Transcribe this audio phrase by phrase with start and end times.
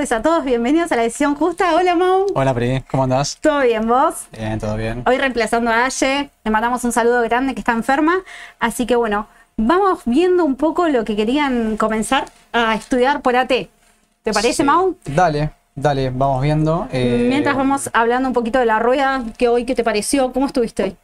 [0.00, 0.44] tardes a todos.
[0.44, 1.74] Bienvenidos a la decisión justa.
[1.76, 2.24] Hola, Mau.
[2.34, 2.82] Hola, Pri.
[2.90, 3.36] ¿Cómo andás?
[3.38, 4.14] ¿Todo bien, vos?
[4.32, 5.02] Bien, todo bien.
[5.06, 6.30] Hoy reemplazando a Aye.
[6.42, 8.14] Le mandamos un saludo grande que está enferma.
[8.58, 9.26] Así que bueno,
[9.58, 12.24] vamos viendo un poco lo que querían comenzar
[12.54, 13.48] a estudiar por AT.
[13.48, 14.64] ¿Te parece, Sí.
[14.64, 14.96] Mau?
[15.04, 16.88] Dale, dale, vamos viendo.
[16.90, 20.32] eh, Mientras vamos hablando un poquito de la rueda, que hoy, ¿qué te pareció?
[20.32, 20.96] ¿Cómo estuviste hoy?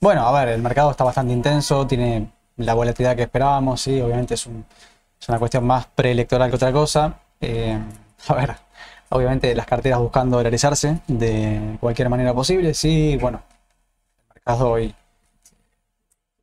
[0.00, 4.34] Bueno, a ver, el mercado está bastante intenso, tiene la volatilidad que esperábamos, sí, obviamente
[4.34, 4.64] es, un-
[5.20, 7.14] es una cuestión más preelectoral que otra cosa.
[7.40, 7.76] Eh,
[8.28, 8.56] a ver,
[9.10, 13.42] obviamente las carteras buscando dolarizarse de cualquier manera posible, sí, bueno,
[14.28, 14.94] el mercado hoy,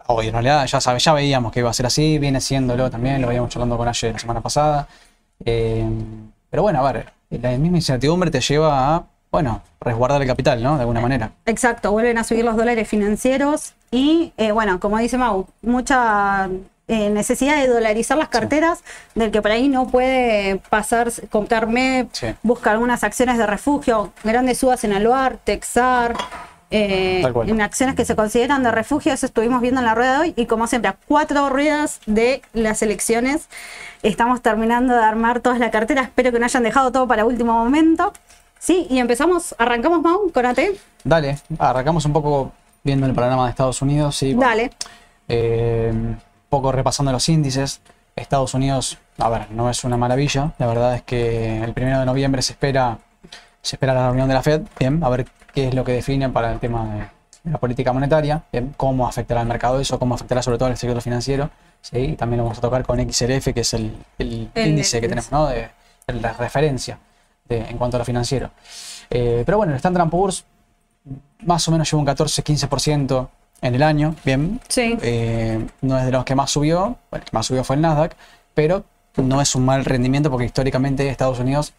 [0.08, 3.22] hoy en realidad ya, sabe, ya veíamos que iba a ser así, viene siéndolo también,
[3.22, 4.88] lo veíamos charlando con ayer la semana pasada.
[5.44, 5.88] Eh,
[6.50, 10.76] pero bueno, a ver, la misma incertidumbre te lleva a, bueno, resguardar el capital, ¿no?
[10.76, 11.32] De alguna manera.
[11.46, 16.50] Exacto, vuelven a subir los dólares financieros y, eh, bueno, como dice Mau, mucha
[16.88, 18.84] eh, necesidad de dolarizar las carteras,
[19.16, 22.28] del que por ahí no puede pasar, comprar MEP, Sí.
[22.44, 26.16] busca algunas acciones de refugio, grandes subas en Aluar, Texar,
[26.72, 30.20] eh, en acciones que se consideran de refugio, eso estuvimos viendo en la rueda de
[30.20, 33.48] hoy, y como siempre, a cuatro ruedas de las elecciones,
[34.04, 37.54] estamos terminando de armar todas la cartera, espero que no hayan dejado todo para último
[37.54, 38.14] momento.
[38.60, 40.60] Sí, y empezamos, arrancamos Mau con AT.
[41.04, 42.52] Dale, arrancamos un poco
[42.84, 44.16] viendo el panorama de Estados Unidos.
[44.16, 44.72] Sí, bueno, Dale.
[45.28, 45.94] eh,
[46.50, 47.82] poco repasando los índices.
[48.16, 50.54] Estados Unidos, a ver, no es una maravilla.
[50.58, 52.98] La verdad es que el primero de noviembre se espera,
[53.62, 56.30] se espera la reunión de la Fed, bien, a ver qué es lo que define
[56.30, 60.42] para el tema de, la política monetaria, bien, cómo afectará al mercado eso, cómo afectará
[60.42, 61.50] sobre todo al sector financiero.
[61.82, 61.98] ¿sí?
[61.98, 65.08] Y también lo vamos a tocar con XLF, que es el, el El índice que
[65.10, 65.48] tenemos, ¿no?
[65.48, 65.70] De,
[66.08, 66.98] de la referencia
[67.48, 68.50] de- en cuanto a lo financiero.
[69.10, 70.46] Eh, pero bueno, el Standard Poor's
[71.44, 73.28] más o menos lleva un 14-15%
[73.68, 74.60] en el año, bien.
[74.68, 74.98] Sí.
[75.02, 77.82] Eh, no es de los que más subió, bueno, el que más subió fue el
[77.82, 78.16] Nasdaq,
[78.54, 78.84] pero
[79.18, 81.74] no es un mal rendimiento porque históricamente Estados Unidos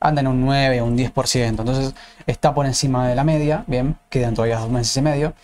[0.00, 1.94] anda en un 9 o un 10%, entonces
[2.26, 5.34] está por encima de la media, bien, quedan todavía dos meses y medio,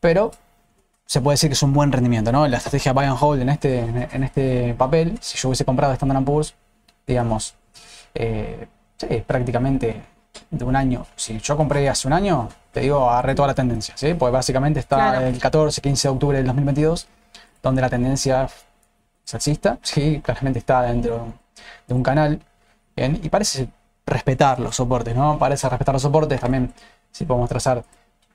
[0.00, 0.30] pero
[1.06, 2.46] se puede decir que es un buen rendimiento, ¿no?
[2.48, 6.24] La estrategia buy and hold en este, en este papel, si yo hubiese comprado Standard
[6.24, 6.54] Poor's,
[7.06, 7.54] digamos,
[8.14, 8.66] eh,
[8.96, 10.02] sí, prácticamente
[10.50, 11.06] de un año.
[11.16, 14.14] Si yo compré hace un año, te digo, agarré toda la tendencia, ¿sí?
[14.14, 15.26] Porque básicamente está Claro.
[15.26, 17.06] el 14, 15 de octubre del 2022,
[17.62, 18.48] donde la tendencia
[19.26, 21.32] es alcista, sí, claramente está dentro
[21.86, 22.40] de un canal,
[22.96, 23.68] bien, y parece
[24.06, 25.38] respetar los soportes, ¿no?
[25.38, 26.72] Parece respetar los soportes, también,
[27.10, 27.84] si podemos trazar,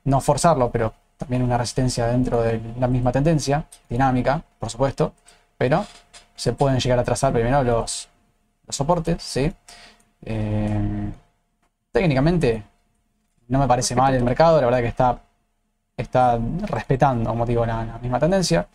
[0.04, 5.12] no forzarlo, pero también una resistencia dentro de la misma tendencia, dinámica, por supuesto,
[5.58, 5.84] pero
[6.34, 8.08] se pueden llegar a trazar primero los,
[8.66, 9.52] los soportes, ¿sí?
[10.24, 11.10] Eh,
[11.92, 12.62] técnicamente
[13.48, 15.20] no me parece mal el mercado, la verdad que está,
[15.96, 18.68] está respetando, como digo, la, la misma tendencia.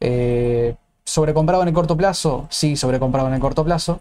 [0.00, 0.74] Eh,
[1.04, 4.00] sobrecomprado en el corto plazo, sí, sobrecomprado en el corto plazo.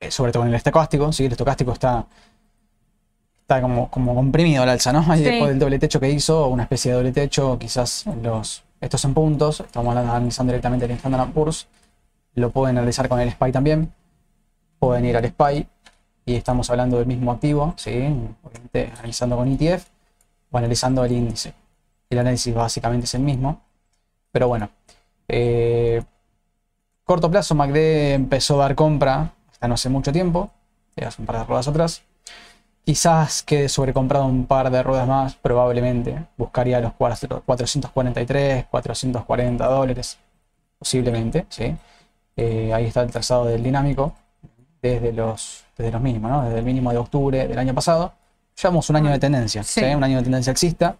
[0.00, 2.06] Eh, sobre todo en el estocástico, sí, el estocástico está,
[3.42, 5.00] está como, como comprimido al alza, ¿no?
[5.08, 5.24] Ahí Sí.
[5.24, 9.12] después del doble techo que hizo, una especie de doble techo, quizás los, estos en
[9.12, 11.66] puntos, estamos analizando directamente el Standard Poor's,
[12.34, 13.92] lo pueden analizar con el SPY también,
[14.78, 15.66] pueden ir al SPY
[16.30, 17.90] y estamos hablando del mismo activo, ¿sí?
[18.44, 19.84] obviamente analizando con ETF
[20.52, 21.52] o analizando el índice.
[22.08, 23.60] El análisis básicamente es el mismo,
[24.30, 24.70] pero bueno.
[25.28, 26.02] eh,
[27.04, 30.50] corto plazo, MACD empezó a dar compra hasta no hace mucho tiempo,
[30.94, 32.02] eh, hace un par de ruedas atrás.
[32.84, 36.26] Quizás quede sobrecomprado un par de ruedas más, probablemente.
[36.36, 40.16] Buscaría los cuatro- 443, 440 dólares,
[40.78, 41.74] posiblemente, ¿sí?
[42.36, 44.14] Eh, ahí está el trazado del dinámico
[44.80, 46.42] desde los, desde los mínimos, ¿no?
[46.44, 48.12] Desde el mínimo de octubre del año pasado.
[48.56, 49.80] Llevamos un año de tendencia, Sí.
[49.80, 49.86] ¿sí?
[49.94, 50.96] Un año de tendencia alcista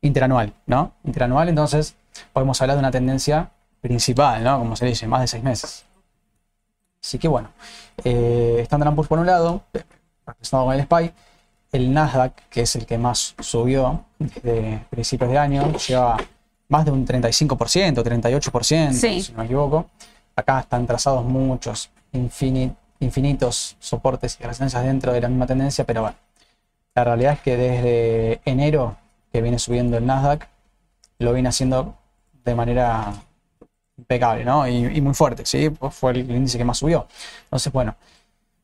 [0.00, 0.92] interanual, ¿no?
[1.04, 1.94] Interanual, entonces
[2.32, 4.58] podemos hablar de una tendencia principal, ¿no?
[4.58, 5.84] Como se dice, más de seis meses.
[7.02, 7.50] Así que bueno,
[8.04, 9.62] eh, Standard Poor's por un lado,
[10.26, 11.12] representado con el SPY,
[11.72, 16.16] el Nasdaq, que es el que más subió desde principios de año, lleva
[16.68, 19.22] más de un 35%, 38%, Sí.
[19.22, 19.86] si no me equivoco.
[20.34, 26.02] Acá están trazados muchos infini- infinitos soportes y resistencias dentro de la misma tendencia, pero
[26.02, 26.16] bueno,
[26.94, 28.96] la realidad es que desde enero
[29.32, 30.48] que viene subiendo el Nasdaq,
[31.18, 31.94] lo viene haciendo
[32.44, 33.12] de manera
[33.98, 34.66] impecable, ¿no?
[34.68, 35.70] Y, y muy fuerte, ¿sí?
[35.70, 37.06] Pues fue el índice que más subió.
[37.44, 37.96] Entonces, bueno,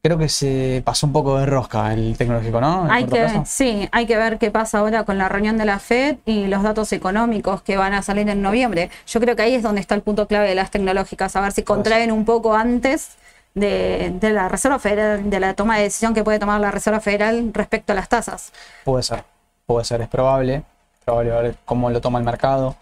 [0.02, 2.88] creo que se pasó un poco de rosca el tecnológico, ¿no?
[2.90, 3.44] Hay que, plazo.
[3.46, 6.62] sí, hay que ver qué pasa ahora con la reunión de la Fed y los
[6.62, 8.90] datos económicos que van a salir en noviembre.
[9.06, 11.52] Yo creo que ahí es donde está el punto clave de las tecnológicas, a ver
[11.52, 13.16] si contraen un poco antes
[13.54, 17.00] de, de la Reserva Federal, de la toma de decisión que puede tomar la Reserva
[17.00, 18.52] Federal respecto a las tasas.
[18.84, 19.24] Puede ser,
[19.66, 20.62] puede ser, es probable,
[21.04, 22.76] probable ver cómo lo toma el mercado.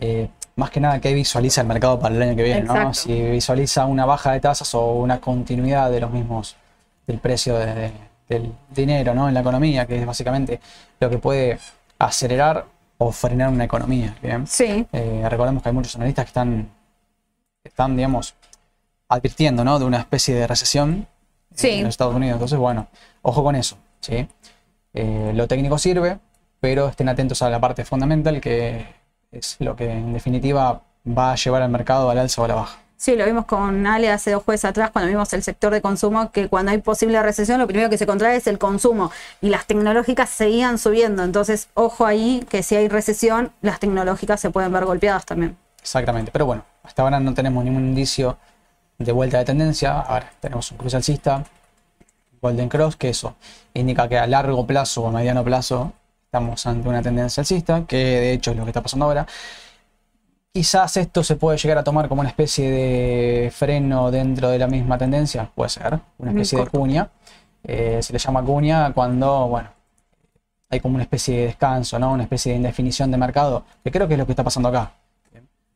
[0.00, 2.92] Eh, más que nada qué visualiza el mercado para el año que viene, ¿no?
[2.94, 6.56] Si visualiza una baja de tasas o una continuidad de los mismos,
[7.06, 7.92] del precio de- de-
[8.28, 9.28] del dinero, ¿no?
[9.28, 10.60] En la economía, que es básicamente
[11.00, 11.58] lo que puede
[11.98, 12.64] acelerar
[12.98, 14.46] o frenar una economía, ¿bien?
[14.46, 16.68] Sí, Eh, recordemos que hay muchos analistas que están,
[17.64, 18.34] están digamos,
[19.08, 19.78] advirtiendo, ¿no?
[19.78, 21.06] De una especie de recesión
[21.54, 21.70] Sí.
[21.70, 22.34] en los Estados Unidos.
[22.34, 22.86] Entonces, bueno,
[23.22, 24.28] ojo con eso, ¿sí?
[24.94, 26.18] Eh, lo técnico sirve,
[26.60, 28.86] pero estén atentos a la parte fundamental, que
[29.32, 32.54] es lo que en definitiva va a llevar al mercado al alza o a la
[32.54, 32.78] baja.
[32.96, 36.32] sí, lo vimos con Ale hace dos jueves atrás cuando vimos el sector de consumo,
[36.32, 39.66] que cuando hay posible recesión, lo primero que se contrae es el consumo y las
[39.66, 41.22] tecnológicas seguían subiendo.
[41.22, 45.56] Entonces, ojo ahí que si hay recesión, las tecnológicas se pueden ver golpeadas también.
[45.80, 48.36] Exactamente, pero bueno, hasta ahora no tenemos ningún indicio
[48.98, 50.00] de vuelta de tendencia.
[50.00, 51.44] Ahora tenemos un cruce alcista,
[52.40, 53.36] Golden Cross, que eso
[53.74, 55.92] indica que a largo plazo o a mediano plazo
[56.24, 59.26] estamos ante una tendencia alcista, que de hecho es lo que está pasando ahora.
[60.52, 64.66] Quizás esto se puede llegar a tomar como una especie de freno dentro de la
[64.66, 67.08] misma tendencia, puede ser, una Muy especie de cuña.
[67.62, 69.68] Eh, se le llama cuña cuando, bueno,
[70.70, 72.12] hay como una especie de descanso, ¿no?
[72.12, 74.92] Una especie de indefinición de mercado, que creo que es lo que está pasando acá.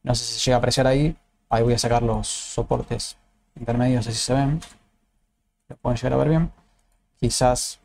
[0.02, 1.14] No sé si se llega a apreciar ahí.
[1.52, 3.18] Ahí voy a sacar los soportes
[3.56, 4.58] intermedios, así se ven.
[5.68, 6.50] Lo pueden llegar a ver bien.
[7.20, 7.78] Quizás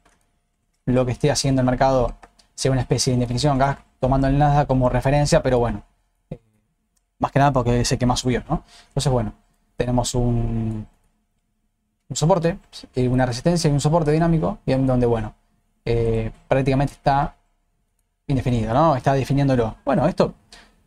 [0.85, 2.15] lo que esté haciendo el mercado
[2.55, 5.83] sea una especie de indefinición, acá tomando el Nasdaq como referencia, pero bueno,
[6.29, 6.39] eh,
[7.19, 8.63] más que nada porque sé que más subió, ¿no?
[8.87, 9.33] Entonces, bueno,
[9.75, 10.87] tenemos un,
[12.07, 12.59] un soporte,
[12.95, 15.35] una resistencia y un soporte dinámico, bien, donde, bueno,
[15.83, 17.35] eh, prácticamente está
[18.27, 18.95] indefinido, ¿no?
[18.95, 19.75] Está definiéndolo.
[19.83, 20.35] Bueno, esto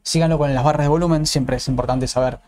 [0.02, 2.40] síganlo con las barras de volumen, siempre es importante saber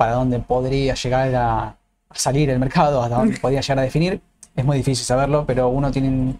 [0.00, 1.76] para dónde podría llegar a,
[2.10, 4.22] salir el mercado, hasta dónde podría llegar a definir.
[4.56, 6.36] Es muy difícil saberlo, pero uno tiene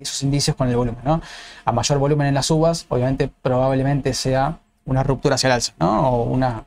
[0.00, 1.22] esos indicios con el volumen, ¿no?
[1.64, 6.10] A mayor volumen en las uvas, obviamente probablemente sea una ruptura hacia el alza, ¿no?
[6.10, 6.64] O una,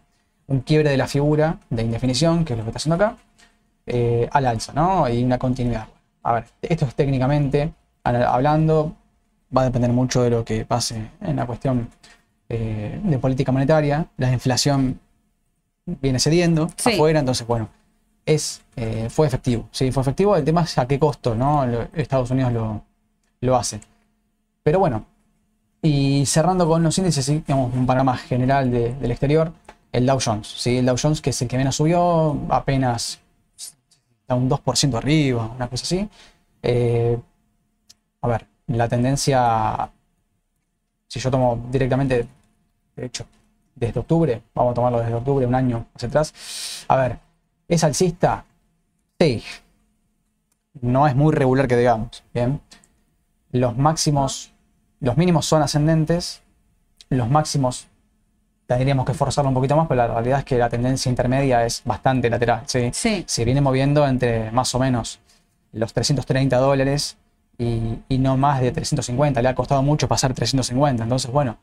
[0.48, 3.18] un quiebre de la figura de indefinición, que es lo que está haciendo acá,
[3.86, 5.10] eh, al alza, ¿no?
[5.10, 5.88] Y una continuidad.
[6.24, 7.74] A ver, esto es técnicamente
[8.06, 8.96] hablando,
[9.56, 11.90] va a depender mucho de lo que pase en la cuestión
[12.48, 14.08] eh, de política monetaria.
[14.16, 15.02] La inflación
[15.86, 16.94] viene cediendo Sí.
[16.94, 17.70] afuera, entonces, bueno,
[18.26, 19.68] es, eh, fue efectivo.
[19.72, 20.36] Sí, fue efectivo.
[20.36, 21.64] El tema es a qué costo, ¿no?
[21.94, 22.84] Estados Unidos lo,
[23.42, 23.82] lo hace.
[24.64, 25.06] Pero bueno,
[25.82, 29.52] y cerrando con los índices, sí, digamos, un panorama general de- del exterior,
[29.92, 30.78] el Dow Jones, ¿sí?
[30.78, 33.20] El Dow Jones, que es el que menos subió, apenas
[34.22, 36.10] está un 2% arriba, una cosa así.
[36.62, 37.20] Eh,
[38.22, 39.92] a ver, la tendencia,
[41.08, 42.26] si yo tomo directamente,
[42.96, 43.26] de hecho,
[43.76, 47.20] desde octubre, vamos a tomarlo desde octubre, un año hacia atrás, a ver,
[47.68, 48.46] ¿es alcista?
[49.20, 49.44] Sí.
[50.82, 52.62] No es muy regular que digamos, ¿bien?
[53.52, 54.52] Los máximos,
[55.00, 56.42] los mínimos son ascendentes,
[57.10, 57.88] los máximos
[58.66, 61.84] tendríamos que forzarlo un poquito más, pero la realidad es que la tendencia intermedia es
[61.86, 62.90] bastante lateral, ¿sí?
[62.94, 65.20] Sí, se viene moviendo entre más o menos
[65.72, 67.18] los 330 dólares
[67.58, 69.42] y, y no más de 350.
[69.42, 71.04] Le ha costado mucho pasar 350.
[71.04, 71.58] Entonces, bueno,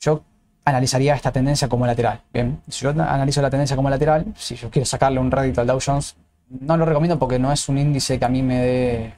[0.00, 0.22] yo
[0.68, 2.20] analizaría esta tendencia como lateral.
[2.32, 5.66] Bien, si yo analizo la tendencia como lateral, si yo quiero sacarle un rédito al
[5.66, 6.16] Dow Jones,
[6.48, 9.14] no lo recomiendo porque no es un índice que a mí me dé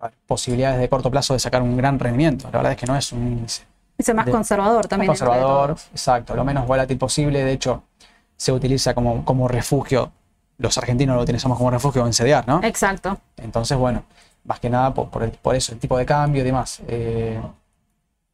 [0.00, 2.46] ver, posibilidades de corto plazo de sacar un gran rendimiento.
[2.52, 3.62] La verdad es que no es un índice
[3.98, 5.06] es el más de- conservador también.
[5.08, 7.44] conservador, exacto, lo menos volátil posible.
[7.44, 7.84] De hecho,
[8.36, 10.10] se utiliza como, como refugio.
[10.58, 12.60] Los argentinos lo utilizamos como refugio en CDR, ¿no?
[12.64, 13.18] Exacto.
[13.36, 14.02] Entonces, bueno,
[14.44, 16.80] más que nada por, por el- por eso, el tipo de cambio y demás.
[16.88, 17.40] Eh,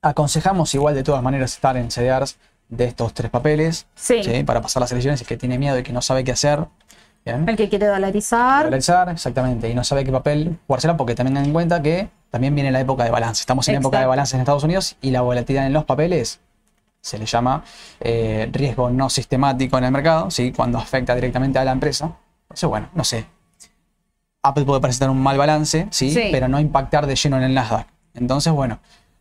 [0.03, 2.37] aconsejamos igual de todas maneras estar en CDRs
[2.69, 4.23] de estos tres papeles, Sí.
[4.23, 4.43] ¿sí?
[4.45, 6.67] para pasar las elecciones, el que tiene miedo y que no sabe qué hacer.
[7.25, 7.49] ¿bien?
[7.49, 8.65] El que quiere dolarizar.
[8.65, 12.55] Dolarizar, exactamente, y no sabe qué papel jugársela porque también ten en cuenta que también
[12.55, 13.41] viene la época de balance.
[13.41, 14.09] Estamos en época de Exacto.
[14.11, 16.41] balance en Estados Unidos y la volatilidad en los papeles
[17.01, 17.65] se le llama
[18.01, 20.53] eh, riesgo no sistemático en el mercado, ¿sí?
[20.53, 22.13] cuando afecta directamente a la empresa.
[22.43, 23.25] Entonces, bueno, no sé.
[24.43, 26.11] Apple puede presentar un mal balance, ¿sí?
[26.13, 26.29] Sí.
[26.31, 27.87] pero no impactar de lleno en el Nasdaq.
[28.15, 28.79] Entonces, bueno,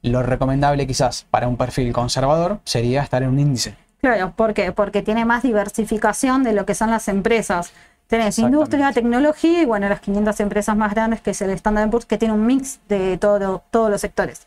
[0.07, 3.75] lo recomendable quizás para un perfil conservador sería estar en un índice.
[4.01, 4.71] Claro, ¿por qué?
[4.71, 7.71] Porque tiene más diversificación de lo que son las empresas.
[8.07, 12.05] Tenés industria, tecnología y bueno, las 500 empresas más grandes que es el Standard Poor's
[12.05, 14.45] que tiene un mix de todo, todos los sectores.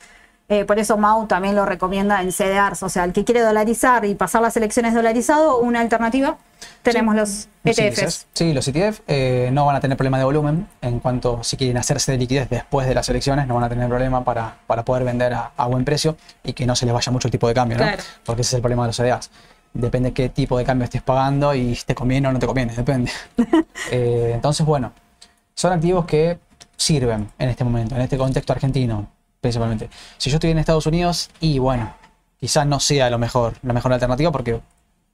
[0.50, 4.04] Eh, por eso Mau también lo recomienda en CDRs, o sea, el que quiere dolarizar
[4.04, 6.38] y pasar las elecciones dolarizado, una alternativa,
[6.82, 8.26] tenemos los Los ETFs.
[8.32, 11.76] Sí, los ETF eh, no van a tener problema de volumen en cuanto si quieren
[11.76, 15.04] hacerse de liquidez después de las elecciones, no van a tener problema para, para poder
[15.04, 17.54] vender a, a buen precio y que no se les vaya mucho el tipo de
[17.54, 17.84] cambio, ¿no?
[17.84, 18.02] Claro.
[18.24, 19.30] Porque ese es el problema de los CDAs.
[19.72, 22.74] Depende qué tipo de cambio estés pagando y si te conviene o no te conviene,
[22.74, 23.12] depende.
[23.92, 24.92] Eh, entonces, bueno,
[25.54, 26.40] son activos que
[26.76, 29.08] sirven en este momento, en este contexto argentino,
[29.40, 29.90] principalmente.
[30.18, 31.94] Si yo estoy en Estados Unidos y bueno,
[32.38, 34.60] quizás no sea lo mejor, la mejor alternativa porque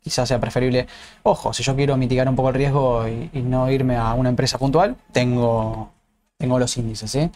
[0.02, 0.86] quizás sea preferible,
[1.24, 4.58] ojo, si yo quiero mitigar un poco el riesgo y, no irme a una empresa
[4.58, 5.90] puntual, tengo,
[6.38, 7.10] tengo los índices.
[7.10, 7.30] ¿sí?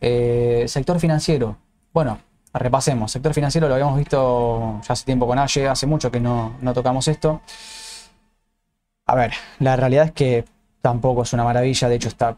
[0.00, 1.56] Eh, sector financiero,
[1.92, 2.18] bueno,
[2.52, 3.12] repasemos.
[3.12, 6.74] Sector financiero lo habíamos visto ya hace tiempo con Aye, hace mucho que no, no
[6.74, 7.42] tocamos esto.
[9.06, 10.44] A ver, la realidad es que
[10.82, 12.36] tampoco es una maravilla, de hecho está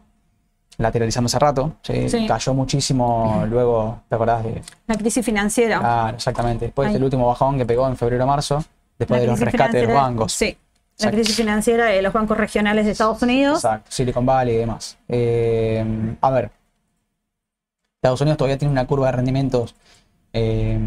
[0.79, 2.09] lateralizando hace rato, ¿sí?
[2.09, 2.27] Sí.
[2.27, 4.63] cayó muchísimo luego, ¿te acordás de?
[4.87, 5.81] La crisis financiera.
[5.81, 6.67] Claro, exactamente.
[6.67, 8.65] Después del último bajón que pegó en febrero-marzo,
[8.99, 10.33] después La de los rescates de los bancos.
[10.33, 10.57] Sí.
[11.01, 13.59] La crisis financiera de los bancos regionales de Estados Unidos.
[13.59, 14.97] Exacto, Silicon Valley y demás.
[15.09, 16.51] Eh, a ver,
[18.01, 19.75] Estados Unidos todavía tiene una curva de rendimientos
[20.33, 20.79] eh,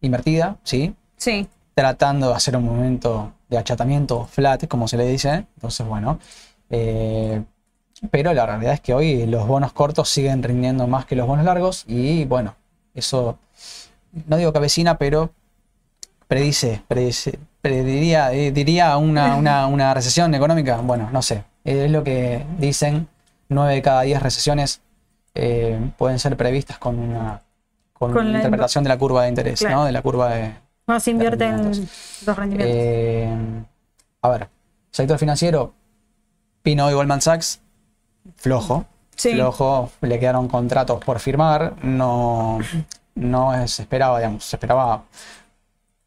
[0.00, 0.94] invertida, ¿sí?
[1.16, 1.48] Sí.
[1.74, 5.46] Tratando de hacer un movimiento de achatamiento flat, como se le dice.
[5.56, 6.18] Entonces, bueno.
[6.70, 7.42] eh,
[8.10, 11.44] pero la realidad es que hoy los bonos cortos siguen rindiendo más que los bonos
[11.44, 12.54] largos y bueno,
[12.94, 13.38] eso
[14.26, 15.30] no digo que avecina, pero
[16.28, 20.76] predice, predice prediría, eh, diría una, una, una recesión económica.
[20.78, 23.08] Bueno, no sé, es lo que dicen.
[23.50, 24.80] 9 de cada 10 recesiones
[25.34, 27.42] eh, pueden ser previstas con una,
[27.92, 29.76] con la- interpretación de la curva de interés, Claro.
[29.76, 29.84] ¿no?
[29.84, 30.54] De la curva de,
[30.86, 32.26] Cuando se invierten rendimientos.
[32.26, 32.76] los rendimientos.
[32.76, 33.36] eh,
[34.22, 34.48] a ver,
[34.90, 35.74] sector financiero,
[36.62, 37.60] Pino y Goldman Sachs,
[38.36, 38.84] flojo.
[39.16, 39.32] sí.
[39.34, 42.58] Flojo, le quedaron contratos por firmar, no,
[43.14, 45.02] no se esperaba, digamos, se esperaba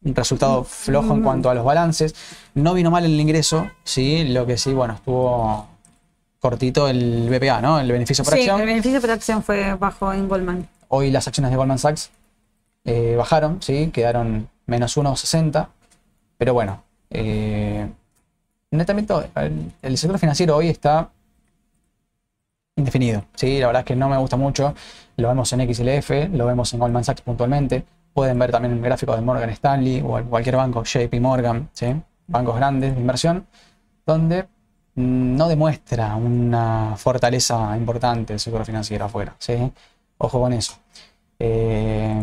[0.04, 1.24] un resultado flojo en Mm.
[1.24, 2.14] cuanto a los balances.
[2.54, 5.66] No vino mal el ingreso, sí, lo que sí, bueno, estuvo
[6.38, 7.80] cortito el BPA, ¿no?
[7.80, 8.60] El beneficio por Sí, acción.
[8.60, 10.68] el beneficio por acción fue bajo en Goldman.
[10.88, 12.10] Hoy las acciones de Goldman Sachs
[12.84, 13.90] eh, bajaron, ¿sí?
[13.92, 15.68] quedaron menos 1,60.
[16.38, 17.88] Pero bueno, eh,
[18.70, 21.08] netamente el, el sector financiero hoy está
[22.78, 23.24] indefinido.
[23.34, 23.58] ¿sí?
[23.58, 24.74] La verdad es que no me gusta mucho.
[25.16, 27.84] Lo vemos en XLF, lo vemos en Goldman Sachs puntualmente.
[28.14, 31.94] Pueden ver también el gráfico de Morgan Stanley o cualquier banco, JP Morgan, ¿sí?
[32.26, 33.46] bancos grandes de inversión,
[34.06, 34.44] donde
[34.94, 39.34] mm, no demuestra una fortaleza importante el sector financiero afuera.
[39.38, 39.54] ¿sí?
[40.18, 40.74] Ojo con eso.
[41.38, 42.22] Eh,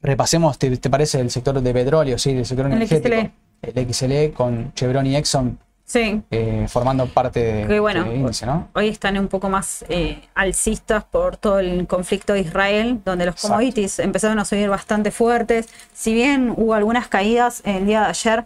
[0.00, 3.08] repasemos, ¿te, te parece el sector de petróleo, sí, el sector El energético?
[3.08, 3.32] XLE.
[3.62, 5.58] El XLE con Chevron y Exxon
[5.92, 6.22] Sí.
[6.30, 8.68] eh, formando parte de, Que bueno, del índice, ¿no?
[8.74, 13.34] Hoy están un poco más eh, alcistas por todo el conflicto de Israel, donde los
[13.34, 13.56] Exacto.
[13.56, 15.68] commodities empezaron a subir bastante fuertes.
[15.92, 18.44] Si bien hubo algunas caídas el día de ayer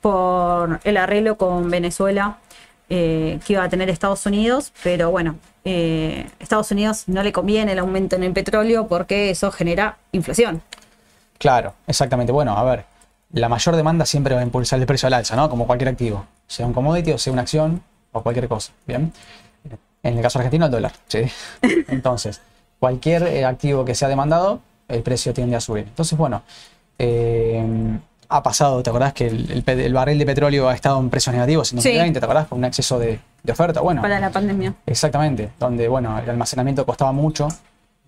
[0.00, 2.38] por el arreglo con Venezuela
[2.90, 7.72] eh, que iba a tener Estados Unidos, pero bueno, eh, Estados Unidos no le conviene
[7.72, 10.62] el aumento en el petróleo porque eso genera inflación.
[11.38, 12.32] Claro, exactamente.
[12.32, 12.86] Bueno, a ver,
[13.32, 15.48] la mayor demanda siempre va a impulsar el precio al alza, ¿no?
[15.48, 17.80] Como cualquier activo, sea un commodity o sea una acción
[18.10, 19.12] o cualquier cosa, ¿bien?
[20.02, 21.20] En el caso argentino, el dólar, ¿sí?
[21.88, 22.40] Entonces,
[22.80, 25.84] cualquier eh, activo que sea demandado, el precio tiende a subir.
[25.88, 26.42] Entonces, bueno,
[26.98, 27.64] eh,
[28.30, 31.10] ha pasado, ¿te acordás que el, el pe- el barril de petróleo ha estado en
[31.10, 31.88] precios negativos en Sí.
[31.88, 32.20] 2020?
[32.20, 32.46] ¿Te acordás?
[32.48, 33.80] Con un exceso de, de oferta.
[33.80, 34.74] Bueno, Para la pandemia.
[34.86, 37.48] Exactamente, donde bueno, el almacenamiento costaba mucho,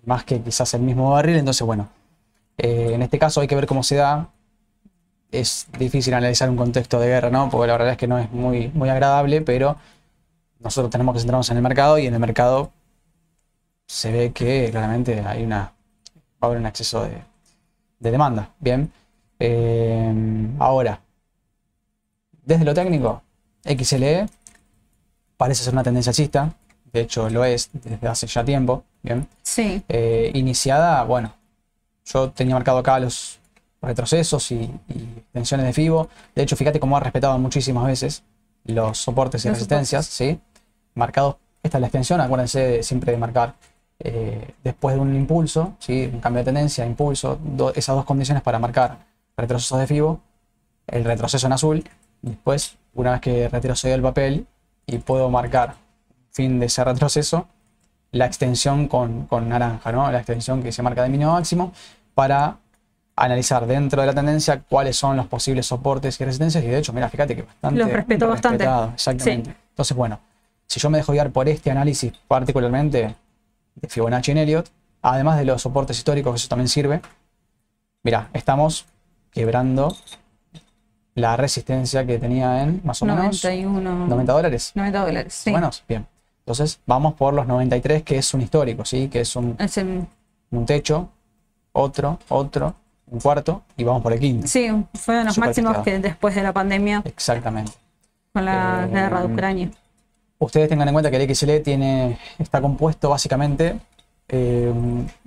[0.05, 1.89] más que quizás el mismo barril, entonces bueno,
[2.57, 4.27] eh, en este caso hay que ver cómo se da.
[5.31, 7.49] Es difícil analizar un contexto de guerra, ¿no?
[7.49, 9.77] Porque la verdad es que no es muy, muy agradable, pero
[10.59, 12.71] nosotros tenemos que centrarnos en el mercado y en el mercado
[13.87, 15.73] se ve que claramente hay una, va
[16.41, 17.21] a haber un exceso de,
[17.99, 18.49] de demanda.
[18.59, 18.91] Bien,
[19.39, 20.13] Eh,
[20.59, 21.01] ahora,
[22.45, 23.21] desde lo técnico,
[23.63, 24.27] XLE
[25.37, 26.53] parece ser una tendencia alcista,
[26.93, 29.27] de hecho lo es desde hace ya tiempo, bien.
[29.43, 29.83] Sí.
[29.89, 31.33] Eh, iniciada, bueno,
[32.05, 33.40] yo tenía marcado acá los
[33.81, 34.55] retrocesos y,
[34.89, 36.09] y extensiones de FIBO.
[36.35, 38.23] De hecho, fíjate cómo ha respetado muchísimas veces
[38.65, 40.39] los soportes y Los resistencias, ¿sí?
[40.93, 43.55] Marcados, esta es la extensión, acuérdense de- siempre de marcar
[44.03, 46.09] eh, después de un impulso, ¿sí?
[46.11, 48.97] Un cambio de tendencia, impulso, do- esas dos condiciones para marcar
[49.37, 50.19] retrocesos de FIBO,
[50.87, 51.83] el retroceso en azul,
[52.21, 54.47] después, una vez que retrocedo el papel
[54.87, 55.75] y puedo marcar
[56.31, 57.47] fin de ese retroceso,
[58.11, 60.11] la extensión con, con naranja, ¿no?
[60.11, 61.71] La extensión que se marca de mínimo máximo
[62.13, 62.57] para
[63.15, 66.63] analizar dentro de la tendencia cuáles son los posibles soportes y resistencias.
[66.63, 67.79] Y de hecho, mira, fíjate que bastante.
[67.79, 68.63] Los respetó bastante.
[68.93, 69.55] Exactamente.
[69.69, 70.19] Entonces, bueno,
[70.67, 73.15] si yo me dejo guiar por este análisis particularmente
[73.75, 74.69] de Fibonacci en Elliott,
[75.01, 77.01] además de los soportes históricos, que eso también sirve,
[78.03, 78.85] mira, estamos
[79.31, 79.95] quebrando
[81.15, 84.07] la resistencia que tenía en más o menos 91.
[84.07, 84.71] 90 dólares.
[84.75, 85.33] 90 dólares.
[85.33, 85.51] Sí.
[85.51, 86.07] Bueno, bien.
[86.39, 89.09] Entonces vamos por los 93, que es un histórico, ¿sí?
[89.09, 90.05] Que es un, Es el-
[90.51, 91.09] un techo,
[91.73, 92.75] otro, otro,
[93.11, 94.47] un cuarto, y vamos por el quinto.
[94.47, 97.71] sí, fueron los máximos que después de la pandemia Exactamente.
[98.33, 99.71] con la Eh, guerra de Ucrania.
[100.39, 103.77] Ustedes tengan en cuenta que el XL tiene, está compuesto básicamente
[104.27, 104.73] eh,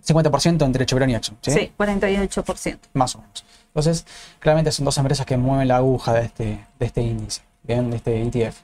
[0.05, 1.37] 50% entre Chevron y Exxon.
[1.43, 1.51] ¿sí?
[1.53, 2.79] Sí, 48%.
[2.95, 3.45] Más o menos.
[3.69, 4.07] Entonces,
[4.41, 6.45] claramente son dos empresas que mueven la aguja de este,
[6.79, 7.91] de este índice, ¿bien?
[7.91, 8.57] de este ETF.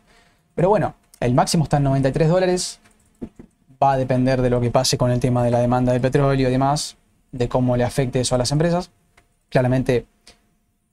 [0.55, 2.81] Pero bueno, el máximo está en 93 dólares.
[3.83, 6.49] Va a depender de lo que pase con el tema de la demanda de petróleo
[6.49, 6.97] y demás,
[7.33, 8.91] de cómo le afecte eso a las empresas.
[9.51, 10.07] Claramente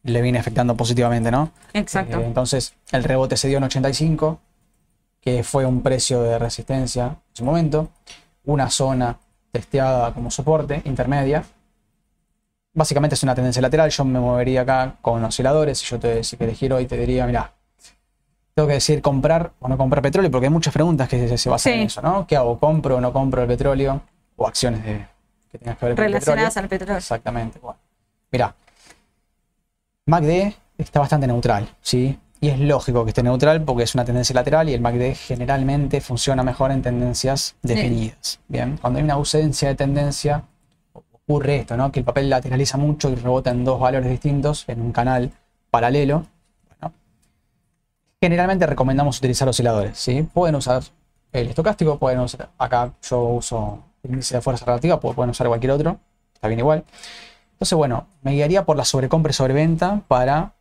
[0.03, 1.51] le viene afectando positivamente, ¿no?
[1.73, 2.19] Exacto.
[2.19, 4.39] Eh, entonces, el rebote se dio en 85,
[5.21, 7.89] que fue un precio de resistencia en su momento.
[8.45, 9.17] Una zona
[9.51, 11.43] testeada como soporte, intermedia.
[12.73, 13.89] Básicamente es una tendencia lateral.
[13.89, 15.79] Yo me movería acá con osciladores.
[15.79, 17.51] Si yo te si querés giro hoy te diría, mira,
[18.53, 21.49] tengo que decir comprar o no comprar petróleo, porque hay muchas preguntas que se, se
[21.49, 21.79] basan Sí.
[21.79, 22.25] en eso, ¿no?
[22.25, 22.57] ¿Qué hago?
[22.59, 24.01] ¿Compro o no compro el petróleo?
[24.35, 25.05] O acciones de,
[25.51, 26.35] que tengas que ver con el petróleo.
[26.35, 26.97] Relacionadas al petróleo.
[26.97, 27.59] Exactamente.
[27.59, 27.79] Bueno,
[28.31, 28.55] mira,
[30.05, 32.17] MACD está bastante neutral, ¿sí?
[32.39, 36.01] Y es lógico que esté neutral porque es una tendencia lateral y el MACD generalmente
[36.01, 38.39] funciona mejor en tendencias definidas.
[38.47, 40.43] Bien, cuando hay una ausencia de tendencia,
[40.93, 41.91] ocurre esto, ¿no?
[41.91, 45.31] Que el papel lateraliza mucho y rebota en dos valores distintos en un canal
[45.71, 46.25] paralelo.
[46.79, 46.93] Bueno,
[48.21, 50.21] generalmente recomendamos utilizar osciladores, ¿sí?
[50.31, 50.83] Pueden usar
[51.33, 55.47] el estocástico, pueden usar, acá yo uso el índice de fuerza relativa, pu- pueden usar
[55.47, 55.99] cualquier otro,
[56.33, 56.83] está bien igual.
[57.57, 60.53] Entonces, bueno, me guiaría por la sobrecompra y sobreventa para,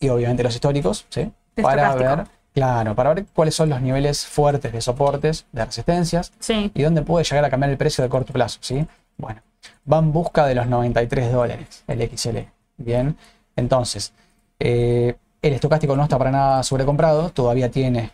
[0.00, 1.30] y obviamente los históricos, ¿sí?
[1.62, 6.72] Para ver, claro, para ver cuáles son los niveles fuertes de soportes, de resistencias, Sí.
[6.74, 8.84] y dónde puede llegar a cambiar el precio de corto plazo, ¿sí?
[9.16, 9.42] Bueno,
[9.90, 12.38] va en busca de los 93 dólares el XL.
[12.78, 13.16] Bien,
[13.54, 14.12] entonces,
[14.58, 18.10] eh, el estocástico no está para nada sobrecomprado, todavía tiene,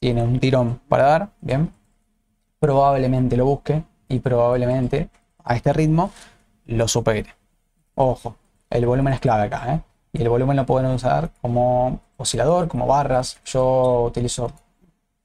[0.00, 1.70] tiene un tirón para dar, bien.
[2.58, 5.08] Probablemente lo busque y probablemente
[5.44, 6.10] a este ritmo
[6.66, 7.26] lo supere.
[7.94, 8.36] Ojo,
[8.70, 9.80] el volumen es clave acá, ¿eh?
[10.12, 13.38] Y el volumen lo pueden usar como oscilador, como barras.
[13.44, 14.50] Yo utilizo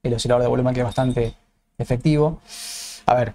[0.03, 1.33] el oscilador de volumen que es bastante
[1.77, 2.39] efectivo.
[3.05, 3.33] A ver,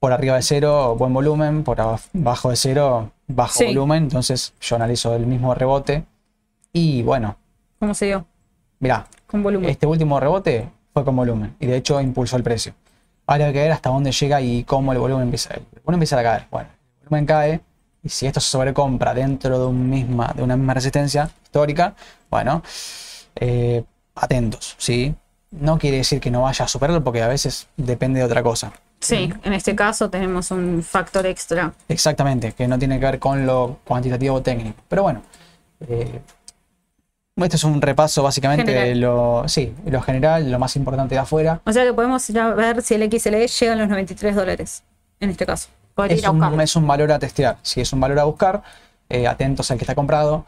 [0.00, 3.66] por arriba de cero, buen volumen, por abajo de cero, bajo Sí.
[3.66, 4.04] volumen.
[4.04, 6.04] Entonces yo analizo el mismo rebote.
[6.72, 7.36] Y bueno,
[7.78, 8.26] ¿Cómo se dio?
[8.80, 9.70] mirá, Con volumen.
[9.70, 12.74] este último rebote fue con volumen y de hecho impulsó el precio.
[13.26, 15.54] Ahora hay que ver hasta dónde llega y cómo el volumen empieza.
[15.54, 16.46] El volumen empieza a caer.
[16.50, 16.68] Bueno,
[17.08, 17.60] volumen cae
[18.02, 21.94] y si esto se sobrecompra dentro de, un misma, de una misma resistencia histórica,
[22.30, 22.62] bueno,
[23.36, 23.82] eh,
[24.14, 25.14] atentos, ¿sí?
[25.50, 28.72] No quiere decir que no vaya a superarlo porque a veces depende de otra cosa.
[29.00, 31.72] Sí, en este caso tenemos un factor extra.
[31.88, 34.82] Exactamente, que no tiene que ver con lo cuantitativo o técnico.
[34.88, 35.22] Pero bueno,
[35.88, 36.20] eh,
[37.36, 41.60] este es un repaso básicamente de lo, sí, lo general, lo más importante de afuera.
[41.64, 44.82] O sea que podemos ir a ver si el XLE llega a los 93 dólares.
[45.20, 45.68] En este caso.
[45.98, 47.56] Poder Es ir a un, es un valor a testear.
[47.60, 48.62] Si es un valor a buscar,
[49.08, 50.44] eh, atentos al que está comprado.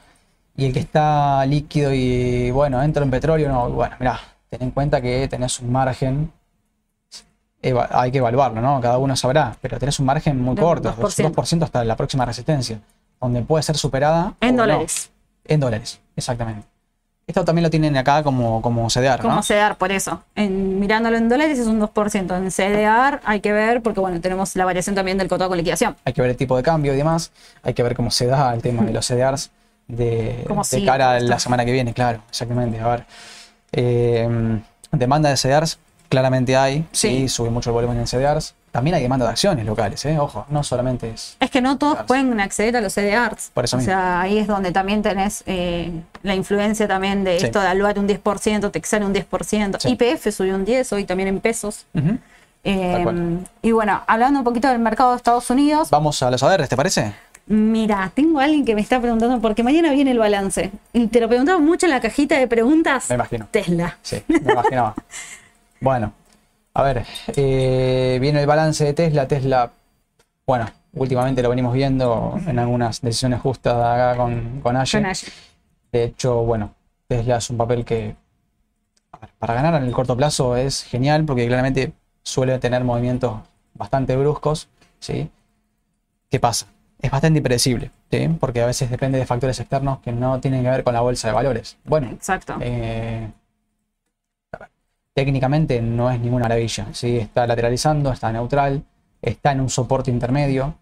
[0.57, 4.71] Y el que está líquido y bueno, entro en petróleo, no, bueno, mirá, ten en
[4.71, 6.31] cuenta que tenés un margen.
[7.63, 8.81] eva- hay que evaluarlo, ¿no?
[8.81, 11.33] Cada uno sabrá, pero tenés un margen muy corto, 2%.
[11.35, 12.79] 2% hasta la próxima resistencia,
[13.21, 14.35] donde puede ser superada.
[14.41, 14.63] En no.
[14.63, 15.11] dólares.
[15.45, 16.69] En dólares, exactamente.
[17.31, 19.43] Esto también lo tienen acá como, como CDR, Como ¿no?
[19.45, 20.25] CDR, por eso.
[20.35, 22.37] En, mirándolo en dólares es un 2%.
[22.37, 25.95] En CDR hay que ver, porque bueno, tenemos la variación también del cotado con liquidación.
[26.05, 27.31] Hay que ver el tipo de cambio y demás.
[27.63, 29.53] Hay que ver cómo se da el tema de los CDRs
[29.87, 30.45] de,
[30.85, 32.81] cara a la semana que viene, claro, exactamente.
[32.81, 33.05] A ver.
[33.71, 34.29] Eh,
[34.91, 36.85] demanda de CDRs, claramente hay.
[36.91, 37.11] Sí.
[37.11, 37.29] Sí.
[37.29, 38.57] sube mucho el volumen en CDRs.
[38.71, 40.17] También hay demanda de acciones locales, ¿eh?
[40.19, 41.37] Ojo, no solamente es.
[41.41, 43.51] Es que no todos pueden acceder a los CDRs.
[43.53, 43.93] Por eso o mismo.
[43.93, 45.91] sea, ahí es donde también tenés eh,
[46.23, 47.47] la influencia también de Sí.
[47.47, 49.89] esto de Aluat un 10%, Texar un 10%, Sí.
[49.91, 51.85] IPF subió un 10%, hoy también en pesos.
[52.63, 53.05] Eh,
[53.63, 56.77] y bueno, hablando un poquito del mercado de Estados Unidos, Vamos a los ADRs, ¿te
[56.77, 57.13] parece?
[57.47, 60.71] mira, tengo a alguien que me está preguntando, porque mañana viene el balance.
[60.93, 63.09] Y te lo preguntaba mucho en la cajita de preguntas.
[63.09, 63.49] Me imagino.
[63.51, 63.97] Tesla.
[64.03, 64.95] Sí, me imaginaba.
[65.81, 66.13] bueno,
[66.75, 67.05] a ver,
[67.37, 69.27] eh, viene el balance de Tesla.
[69.27, 69.71] Tesla,
[70.47, 74.77] bueno, últimamente lo venimos viendo en algunas decisiones justas acá con, con.
[75.93, 76.75] De hecho, bueno,
[77.09, 78.15] Tesla es un papel que
[79.13, 83.41] a ver, para ganar en el corto plazo es genial porque claramente suele tener movimientos
[83.75, 84.69] bastante bruscos,
[85.01, 85.29] ¿sí?
[86.31, 86.67] ¿Qué pasa?
[87.01, 88.29] Es bastante impredecible, ¿sí?
[88.39, 91.29] Porque a veces depende de factores externos que no tienen que ver con la bolsa
[91.29, 91.77] de valores.
[91.85, 92.57] Bueno, Exacto.
[92.61, 93.29] eh,
[95.15, 97.19] técnicamente no es ninguna maravilla, ¿sí?
[97.19, 98.83] Está lateralizando, está neutral,
[99.21, 100.75] está en un soporte intermedio,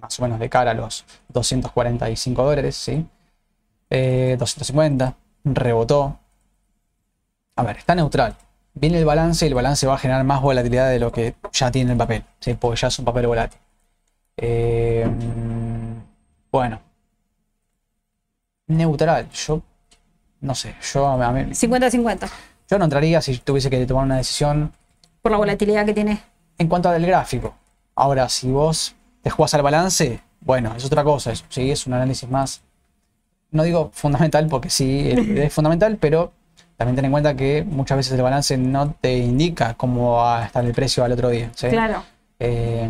[0.00, 3.06] más o menos de cara a los 245 dólares, ¿sí?
[3.90, 6.18] Eh, 250, rebotó.
[7.56, 8.36] A ver, está neutral.
[8.74, 11.70] Viene el balance y el balance va a generar más volatilidad de lo que ya
[11.70, 12.54] tiene el papel, ¿sí?
[12.54, 13.60] Porque ya es un papel volátil.
[14.36, 15.06] Eh,
[16.50, 16.80] bueno.
[18.68, 19.60] Neutral, yo
[20.40, 22.30] no sé, yo a mí- 50-50.
[22.70, 24.72] Yo no entraría si tuviese que tomar una decisión
[25.22, 26.22] Por la volatilidad que tiene.
[26.56, 27.54] en cuanto al gráfico.
[27.96, 31.70] Ahora, si vos te jugás al balance, bueno, es otra cosa, eso, ¿sí?
[31.70, 32.62] es un análisis más,
[33.50, 36.32] no digo fundamental porque sí es fundamental, pero
[36.76, 40.46] también ten en cuenta que muchas veces el balance no te indica cómo va a
[40.46, 41.50] estar el precio al otro día.
[41.54, 41.68] ¿sí?
[41.68, 42.04] Claro.
[42.38, 42.88] Eh,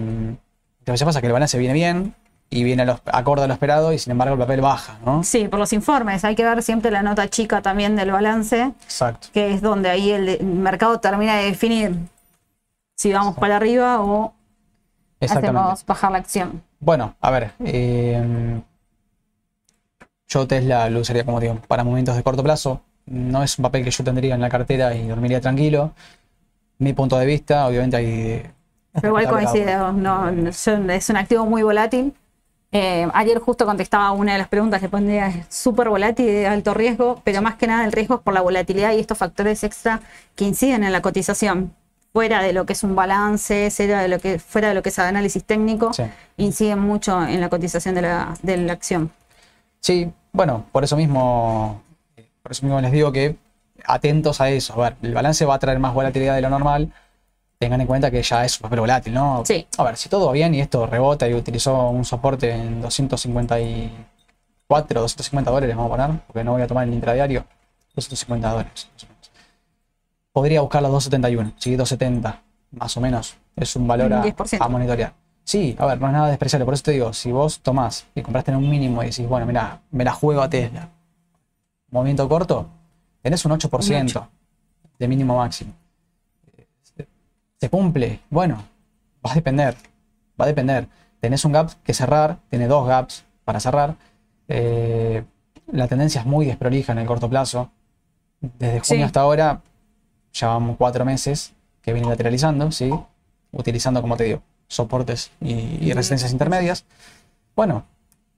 [0.86, 2.14] a veces pasa que el balance viene bien
[2.50, 5.22] y viene a los, acorde a lo esperado y sin embargo el papel baja, ¿no?
[5.22, 6.24] Sí, por los informes.
[6.24, 9.28] Hay que ver siempre la nota chica también del balance, Exacto.
[9.32, 11.96] que es donde ahí el mercado termina de definir
[12.96, 14.34] si vamos para arriba o
[15.20, 16.62] hacemos bajar la acción.
[16.80, 17.52] Bueno, a ver.
[17.60, 18.60] eh,
[20.30, 22.80] yo Tesla lo usaría como digo, para momentos de corto plazo.
[23.06, 25.92] No es un papel que yo tendría en la cartera y dormiría tranquilo.
[26.78, 28.50] Mi punto de vista, obviamente hay...
[28.92, 32.14] Pero igual coincido, no, es un activo muy volátil.
[32.72, 36.72] Eh, ayer justo contestaba una de las preguntas que pondría es súper volátil de alto
[36.72, 40.00] riesgo, pero más que nada el riesgo es por la volatilidad y estos factores extra
[40.36, 41.74] que inciden en la cotización.
[42.12, 44.88] Fuera de lo que es un balance, fuera de lo que, fuera de lo que
[44.90, 46.04] es análisis técnico, Sí.
[46.36, 49.10] inciden mucho en la cotización de la, de la acción.
[49.80, 51.82] Sí, bueno, por eso mismo,
[52.42, 53.36] por eso mismo les digo que
[53.84, 54.74] atentos a eso.
[54.74, 56.92] A ver, el balance va a traer más volatilidad de lo normal.
[57.60, 59.42] Tengan en cuenta que ya es papel volátil, ¿no?
[59.44, 59.66] Sí.
[59.76, 65.00] A ver, si todo va bien y esto rebota y utilizó un soporte en 254,
[65.02, 67.44] 250 dólares, vamos a poner, porque no voy a tomar el intradiario,
[67.94, 68.88] 250 dólares.
[68.94, 69.30] más o menos.
[70.32, 73.36] Podría buscar los 271, sí, 270, más o menos.
[73.54, 74.56] Es un valor a, Un 10%.
[74.58, 75.12] a monitorear.
[75.44, 76.64] Sí, a ver, no es nada despreciable.
[76.64, 79.44] Por eso te digo, si vos tomás y compraste en un mínimo y decís, bueno,
[79.44, 80.88] mira, me la juego a Tesla,
[81.90, 82.68] movimiento corto,
[83.20, 84.28] tenés un 8% Un
[84.98, 85.74] de mínimo máximo.
[87.60, 88.20] ¿Se cumple?
[88.30, 88.62] Bueno,
[89.24, 89.74] va a depender.
[90.40, 90.88] Va a depender.
[91.20, 93.96] Tenés un gap que cerrar, tiene dos gaps para cerrar.
[94.48, 95.22] Eh,
[95.70, 97.70] la tendencia es muy desprolija en el corto plazo.
[98.40, 99.02] Desde junio Sí.
[99.02, 99.60] hasta ahora,
[100.32, 102.90] ya vamos cuatro meses que viene lateralizando, ¿sí?
[103.52, 106.86] Utilizando, como te digo, soportes y, y resistencias intermedias.
[107.54, 107.84] Bueno,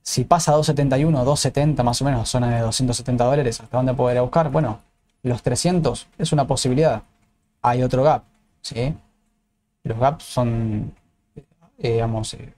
[0.03, 4.21] si pasa a 271, 270 más o menos, zona de 270 dólares, ¿hasta dónde poder
[4.21, 4.51] buscar?
[4.51, 4.81] Bueno,
[5.23, 7.03] los 300 es una posibilidad.
[7.61, 8.25] Hay otro gap,
[8.63, 8.95] ¿sí?
[9.85, 10.95] Los gaps son,
[11.79, 12.55] eh, digamos, eh,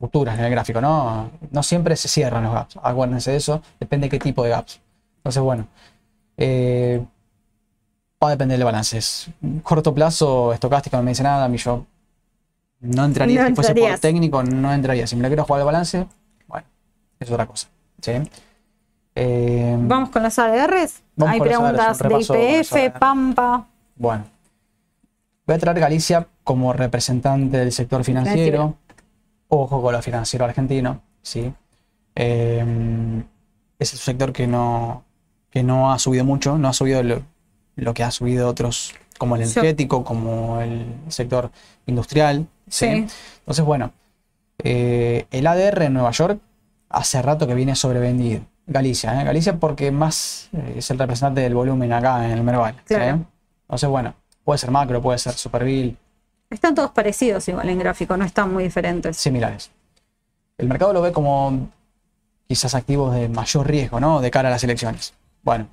[0.00, 1.30] en el gráfico, ¿no?
[1.50, 4.80] No siempre se cierran los gaps, acuérdense de eso, depende de qué tipo de gaps.
[5.18, 5.66] Entonces, bueno,
[6.36, 7.04] eh,
[8.22, 8.96] va a depender del balance.
[8.96, 9.30] Es
[9.62, 11.84] corto plazo, estocástico, no me dice nada, a mí yo
[12.80, 15.06] no entraría, No si fuese por técnico, no entraría.
[15.06, 16.06] Si me la quiero jugar al balance,
[16.46, 16.66] bueno,
[17.18, 17.68] es otra cosa.
[18.00, 18.12] ¿sí?
[19.14, 21.02] Eh, Vamos con los ADRs.
[21.18, 22.98] Hay ADRs, preguntas un de IPF, ADRs.
[22.98, 23.66] Pampa.
[23.96, 24.24] Bueno,
[25.46, 28.74] voy a traer Galicia como representante del sector financiero.
[29.46, 31.52] Ojo con lo financiero argentino, ¿sí?
[32.16, 33.22] Eh,
[33.78, 35.04] es un sector que no,
[35.48, 37.22] que no ha subido mucho, no ha subido lo,
[37.76, 41.52] lo que ha subido otros, como el energético, como el sector
[41.86, 42.86] industrial, ¿sí?
[42.86, 43.16] Sí.
[43.38, 43.92] Entonces, bueno,
[44.64, 46.40] eh, el ADR en Nueva York
[46.88, 48.40] hace rato que viene sobrevendido.
[48.66, 49.24] Galicia, ¿eh?
[49.24, 52.74] Galicia porque más eh, es el representante del volumen acá en el Merval.
[52.86, 52.94] ¿sí?
[52.96, 55.96] Entonces, bueno, puede ser macro, puede ser superville,
[56.50, 59.16] Están todos parecidos igual en gráfico, no están muy diferentes.
[59.16, 59.70] similares.
[60.58, 61.68] El mercado lo ve como
[62.48, 64.20] quizás activos de mayor riesgo, ¿no?
[64.20, 65.14] De cara a las elecciones.
[65.42, 65.68] Bueno,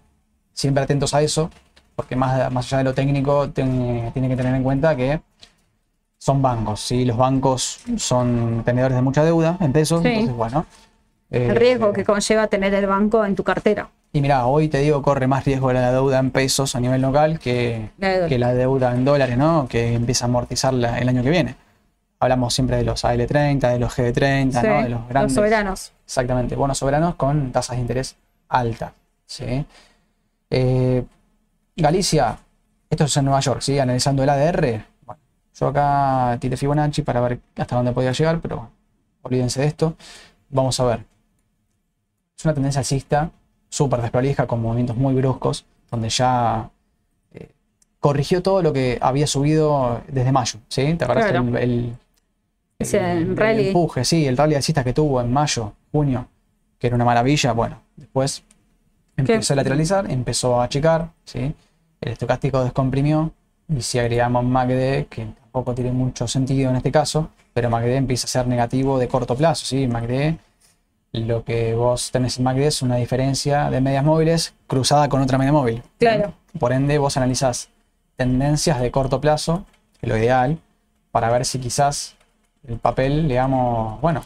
[0.54, 1.50] siempre atentos a eso,
[1.96, 5.20] porque más, más allá de lo técnico, tiene, tiene que tener en cuenta que
[6.20, 7.06] son bancos, ¿sí?
[7.06, 10.08] Los bancos son tenedores de mucha deuda en pesos, Sí.
[10.10, 10.66] entonces, bueno.
[11.30, 13.90] El eh, riesgo que conlleva tener el banco en tu cartera.
[14.14, 17.40] Y mira, hoy te digo, corre más riesgo la deuda en pesos a nivel local
[17.40, 19.68] que, La que la deuda en dólares, ¿no?
[19.68, 21.56] Que empieza a amortizarla el año que viene.
[22.20, 24.84] Hablamos siempre de los AL30, de los GD30, Sí, ¿no?
[24.84, 25.34] De los grandes.
[25.34, 25.92] soberanos.
[26.06, 28.16] Exactamente, bonos soberanos con tasas de interés
[28.50, 28.94] altas.
[29.26, 29.66] ¿sí?
[30.50, 31.04] Eh,
[31.76, 32.38] Galicia,
[32.90, 33.78] esto es en Nueva York, ¿sí?
[33.78, 34.84] Analizando el ADR.
[35.06, 35.22] Bueno,
[35.54, 38.70] yo acá tiré Fibonacci para ver hasta dónde podía llegar, pero
[39.22, 39.94] olvídense de esto.
[40.50, 41.17] Vamos a ver.
[42.48, 43.30] Una tendencia alcista,
[43.68, 46.70] súper desprolija, con movimientos muy bruscos, donde ya
[47.34, 47.50] eh,
[48.00, 50.60] corrigió todo lo que había subido desde mayo.
[50.70, 50.94] ¿sí?
[50.94, 51.46] ¿Te acuerdas Claro.
[51.50, 51.98] el, el-
[52.80, 53.68] el rally.
[53.68, 56.26] empuje, sí, el rally alcista que tuvo en mayo, junio,
[56.80, 58.44] que era una maravilla, bueno, después
[59.18, 61.54] empezó a lateralizar, empezó a achicar, ¿sí?
[62.00, 63.34] el estocástico descomprimió,
[63.68, 68.24] y si agregamos MACD, que tampoco tiene mucho sentido en este caso, pero MACD empieza
[68.26, 69.86] a ser negativo de corto plazo, ¿sí?
[69.88, 70.38] MACD,
[71.18, 75.38] lo que vos tenés en MACD es una diferencia de medias móviles cruzada con otra
[75.38, 75.84] media móvil.
[76.00, 76.34] Claro.
[76.60, 77.70] Por ende, vos analizás
[78.16, 79.66] tendencias de corto plazo,
[80.00, 80.60] que es lo ideal,
[81.12, 82.16] para ver si quizás
[82.68, 84.24] el papel, digamos, bueno,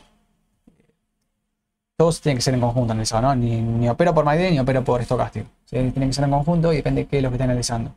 [1.97, 3.35] todos tienen que ser en conjunto analizado, ¿no?
[3.35, 5.47] Ni, ni opero por MACD ni opero por estocástico.
[5.65, 5.75] ¿sí?
[5.75, 7.91] Tienen que ser en conjunto y depende de qué es lo que estén analizando.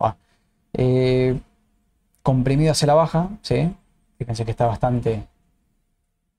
[0.00, 0.16] Va.
[0.72, 1.38] Eh,
[2.22, 3.74] comprimido hacia la baja, ¿sí?
[4.18, 5.26] fíjense que está bastante,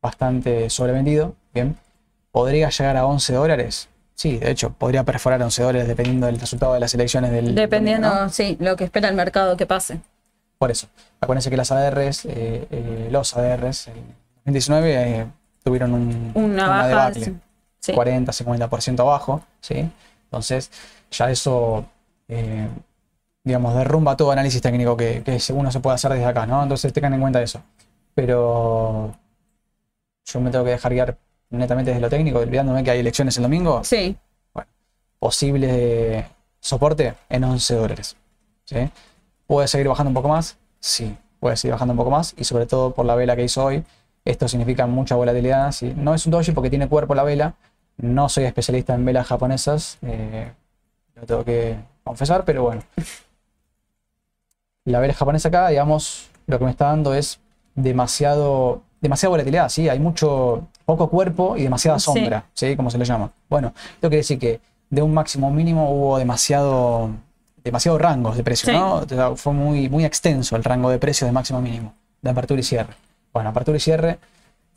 [0.02, 1.78] bastante sobrevendido, bien.
[2.32, 3.89] ¿Podría llegar a 11 dólares?
[4.13, 7.56] Sí, de hecho, podría perforar 11 dólares dependiendo del resultado de las elecciones del...
[7.56, 8.30] Dependiendo, domingo, ¿no?
[8.30, 10.00] sí, lo que espera el mercado que pase.
[10.58, 10.88] Por eso.
[11.20, 13.96] Acuérdense que las ADRs, eh, eh, los ADRs, en
[14.46, 15.26] 2019 eh,
[15.63, 17.26] tuvieron un, Una baja, debacle.
[17.26, 17.36] sí.
[17.80, 17.94] Sí.
[17.94, 19.88] 40, 50% abajo, ¿sí?
[20.24, 20.72] Entonces,
[21.12, 21.86] ya eso,
[23.44, 26.63] digamos, derrumba todo análisis técnico que, que uno se puede hacer desde acá, ¿no?
[26.63, 27.62] Entonces, tengan en cuenta eso.
[28.15, 29.15] Pero
[30.26, 31.18] yo me tengo que dejar guiar
[31.50, 33.84] netamente desde lo técnico, olvidándome que hay elecciones el domingo.
[33.84, 34.18] Sí,
[35.20, 36.28] Posible
[36.60, 38.16] soporte en 11 dólares,
[38.66, 38.90] ¿sí?
[39.48, 40.58] ¿Puede seguir bajando un poco más?
[40.80, 43.64] Sí, puede seguir bajando un poco más y sobre todo por la vela que hizo
[43.64, 43.84] hoy.
[44.24, 45.72] Esto significa mucha volatilidad.
[45.72, 45.94] ¿sí?
[45.96, 47.54] No es un doji porque tiene cuerpo la vela.
[47.98, 50.52] No soy especialista en velas japonesas, eh,
[51.16, 52.82] lo tengo que confesar, pero bueno.
[54.84, 57.40] La vela japonesa acá, digamos, lo que me está dando es
[57.74, 59.88] demasiado, demasiada volatilidad, ¿sí?
[59.88, 62.76] Hay mucho, poco cuerpo y demasiada sombra, ¿sí?
[62.76, 63.32] Como se le llama.
[63.50, 67.10] Bueno, esto quiere decir que de un máximo mínimo hubo demasiado,
[67.63, 68.78] demasiado rangos de precio, Sí.
[68.78, 68.95] ¿no?
[68.95, 72.60] O sea, fue muy, muy extenso el rango de precios de máximo mínimo, de apertura
[72.60, 72.93] y cierre.
[73.34, 74.19] Bueno, apertura y cierre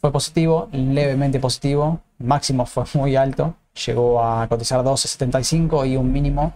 [0.01, 3.55] fue positivo, levemente positivo, máximo fue muy alto,
[3.87, 6.53] llegó a cotizar 12.75 y un mínimo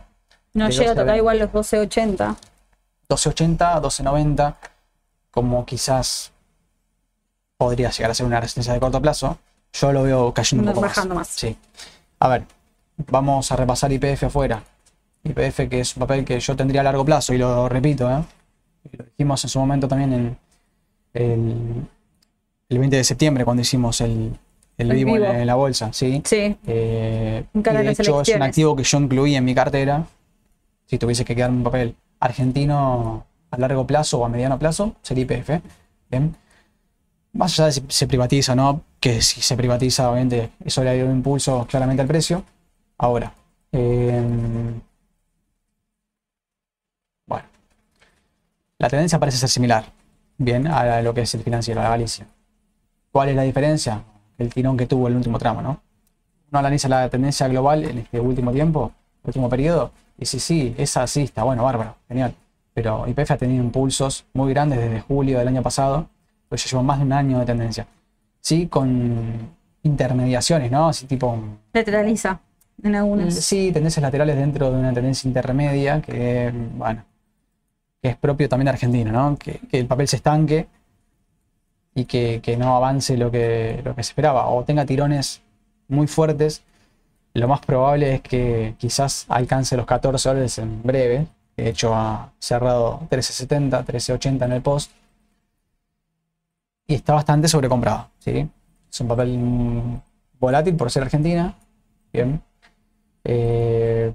[0.55, 2.37] no llega a 12 tocar igual los 12.80.
[3.09, 4.55] 12.80, 12.90,
[5.31, 6.31] como quizás
[7.65, 9.39] podría llegar a ser una resistencia de corto plazo,
[9.73, 11.29] yo lo veo cayendo un poco bajando más.
[11.29, 11.37] más.
[11.37, 11.57] Sí.
[12.19, 12.45] A ver,
[13.11, 14.63] vamos a repasar IPF afuera.
[15.25, 18.23] IPF que es un papel que yo tendría a largo plazo y lo repito, ¿eh?
[18.99, 20.37] Lo dijimos en su momento también en
[21.15, 21.87] el,
[22.69, 24.37] el 20 de septiembre cuando hicimos el,
[24.77, 25.33] el El vivo en, vivo.
[25.35, 26.21] en la bolsa, ¿sí?
[26.25, 30.05] Sí, Eh, y de hecho es un activo que yo incluí en mi cartera.
[30.87, 35.23] Si tuviese que quedarme un papel argentino a largo plazo o a mediano plazo, sería
[35.25, 35.51] IPF.
[36.11, 36.35] Bien.
[37.33, 40.99] Más allá de si se privatiza o no, que si se privatiza, obviamente, eso le
[40.99, 42.45] da un impulso claramente al precio.
[42.99, 43.33] Ahora,
[43.73, 44.23] eh,
[47.27, 47.47] bueno,
[48.79, 49.85] la tendencia parece ser similar,
[50.37, 52.27] bien, a lo que es el financiero, a la Galicia.
[53.11, 54.03] ¿Cuál es la diferencia?
[54.39, 55.81] El tirón que tuvo el último tramo, ¿no?
[56.51, 58.93] Uno analiza la tendencia global en este último tiempo,
[59.25, 62.35] último periodo, y si sí, esa sí está, bueno, bárbaro, genial.
[62.75, 66.09] Pero IPF ha tenido impulsos muy grandes desde julio del año pasado,
[66.53, 67.87] pues ya llevo más de un año de tendencia.
[68.39, 70.89] Sí, con intermediaciones, ¿no?
[70.89, 71.35] Así tipo
[71.73, 72.41] lateraliza
[72.83, 73.33] en algunas.
[73.37, 77.07] Sí, tendencias laterales dentro de una tendencia intermedia que, bueno,
[78.03, 79.35] que es propio también de Argentina, ¿no?
[79.39, 80.67] Que, que el papel se estanque
[81.95, 85.41] y que, que no avance lo que, lo que se esperaba o tenga tirones
[85.89, 86.65] muy fuertes.
[87.33, 91.29] Lo más probable es que quizás alcance los 14 dólares en breve.
[91.57, 94.91] De hecho, ha cerrado 13.70, 13.80 en el post.
[96.93, 98.47] Y está bastante sobrecomprado, ¿sí?
[98.93, 99.39] Es un papel
[100.39, 101.55] volátil por ser Argentina.
[102.13, 102.39] Bien.
[103.25, 104.13] Eh,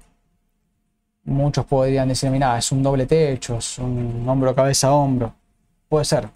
[1.23, 5.33] muchos podrían decir, mira, es un doble techo, es un hombro, cabeza, hombro.
[5.89, 6.29] Puede ser,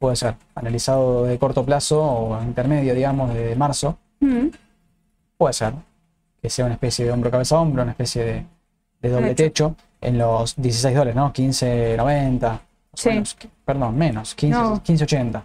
[0.00, 0.34] puede ser.
[0.56, 4.48] Analizado de corto plazo o intermedio, digamos, de marzo, Mm,
[5.36, 5.74] puede ser.
[6.42, 8.46] Que sea una especie de hombro, cabeza, hombro, una especie de,
[9.00, 9.76] de doble Techo.
[10.00, 11.32] en los 16 dólares, ¿no?
[11.32, 12.48] 15.90.
[12.50, 12.60] más
[12.94, 13.08] o Sí.
[13.10, 13.36] menos.
[13.64, 14.82] Perdón, menos, 15, No.
[14.82, 15.44] 15.80.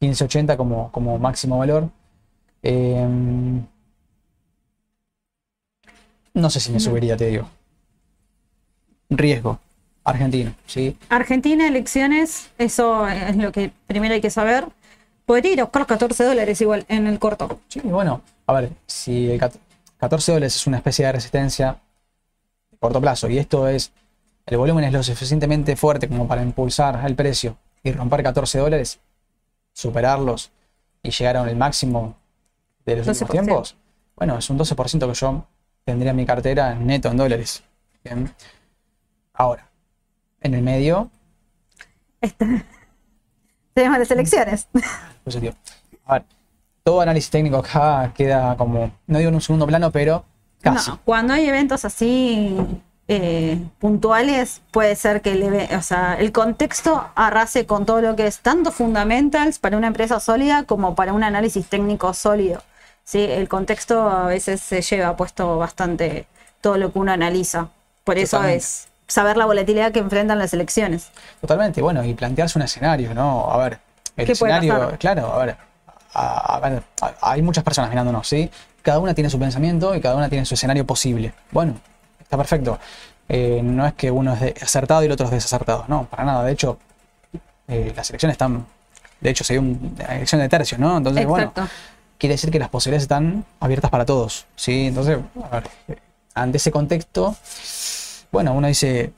[0.00, 1.88] 15.80 como, como máximo valor.
[2.62, 3.06] Eh,
[6.34, 7.48] no sé si me subiría, te digo.
[9.08, 9.58] Riesgo.
[10.04, 10.96] Argentino, ¿sí?
[11.08, 14.66] Argentina, elecciones, eso es lo que primero hay que saber.
[15.26, 17.60] Podría ir a buscar los 14 dólares igual en el corto.
[17.68, 19.54] Sí, bueno, a ver, si el cat-
[19.98, 21.76] 14 dólares es una especie de resistencia
[22.70, 23.92] de corto plazo y esto es,
[24.46, 28.98] el volumen es lo suficientemente fuerte como para impulsar el precio y romper 14 dólares,
[29.72, 30.50] superarlos
[31.02, 32.16] y llegar a el máximo
[32.84, 33.30] de los últimos 12%.
[33.30, 33.76] tiempos,
[34.16, 35.46] bueno, es un 12% que yo
[35.84, 37.62] tendría en mi cartera neto en dólares.
[38.04, 38.32] Bien.
[39.32, 39.70] Ahora,
[40.40, 41.10] en el medio,
[43.74, 44.68] Tenemos las elecciones.
[45.24, 45.54] positivo.
[46.06, 46.24] A ver,
[46.82, 50.24] todo análisis técnico acá queda como, no digo en un segundo plano, pero
[50.60, 50.90] casi.
[50.90, 52.56] No, cuando hay eventos así
[53.12, 58.14] eh, puntuales, puede ser que el, eve- o sea, el contexto arrase con todo lo
[58.14, 62.62] que es tanto fundamentals para una empresa sólida como para un análisis técnico sólido.
[63.04, 63.18] ¿sí?
[63.20, 66.26] El contexto a veces se lleva puesto bastante
[66.60, 67.68] todo lo que uno analiza.
[68.04, 71.10] Por eso es saber la volatilidad que enfrentan las elecciones.
[71.40, 73.50] Totalmente, bueno, y plantearse un escenario, ¿no?
[73.50, 73.80] A ver,
[74.16, 75.56] el ¿Qué puede escenario, claro, claro, a ver,
[76.14, 78.48] a, a ver, a- hay muchas personas mirándonos, ¿sí?
[78.82, 81.34] Cada una tiene su pensamiento y cada una tiene su escenario posible.
[81.50, 81.74] Bueno,
[82.30, 82.78] está perfecto.
[83.28, 86.44] Eh, no es que uno es acertado y el otro es desacertado, no, para nada.
[86.44, 86.78] De hecho,
[87.66, 88.66] eh, las elecciones están,
[89.20, 90.96] de hecho, se dio una elección de tercios, ¿no?
[90.96, 91.52] Entonces, Exacto.
[91.62, 91.70] bueno,
[92.18, 94.86] quiere decir que las posibilidades están abiertas para todos, ¿sí?
[94.86, 95.18] Entonces,
[95.50, 95.70] a ver,
[96.34, 97.34] ante ese contexto,
[98.30, 99.12] bueno, uno dice,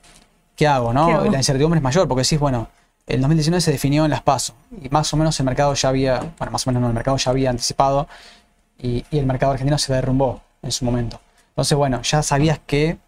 [0.57, 1.07] ¿qué hago, no?
[1.07, 1.31] ¿Qué hago?
[1.31, 2.69] La incertidumbre es mayor, porque decís, bueno,
[3.07, 6.19] el 2019 se definió en las PASO y más o menos el mercado ya había,
[6.39, 8.09] bueno, más o menos no, el mercado ya había anticipado
[8.79, 11.21] y, y el mercado argentino se derrumbó en su momento.
[11.53, 12.99] Entonces, bueno, ya sabías que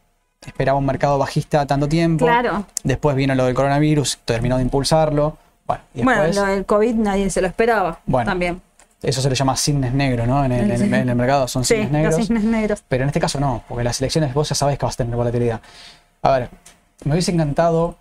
[0.46, 2.26] esperaba un mercado bajista tanto tiempo.
[2.26, 2.66] Claro.
[2.82, 5.36] Después vino lo del coronavirus, terminó de impulsarlo.
[5.66, 8.00] Bueno, y Bueno, después, lo del COVID nadie se lo esperaba.
[8.06, 8.30] Bueno.
[8.30, 8.60] También.
[9.02, 10.42] eso se le llama cisnes negros, ¿no?
[10.46, 12.16] En el, en el- en el mercado son Sí, cisnes los negros.
[12.16, 12.84] cisnes negros.
[12.88, 15.14] Pero en este caso no, porque las elecciones vos ya sabés que vas a tener
[15.14, 15.60] volatilidad.
[16.22, 16.48] A ver,
[17.04, 17.96] me hubiese encantado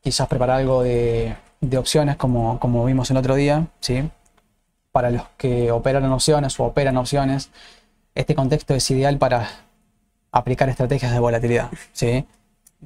[0.00, 4.08] quizás preparar algo de, de opciones como, como vimos el otro día, ¿sí?
[4.92, 7.50] Para los que operan en opciones o operan opciones,
[8.14, 9.48] este contexto es ideal para
[10.38, 12.24] aplicar estrategias de volatilidad, ¿sí?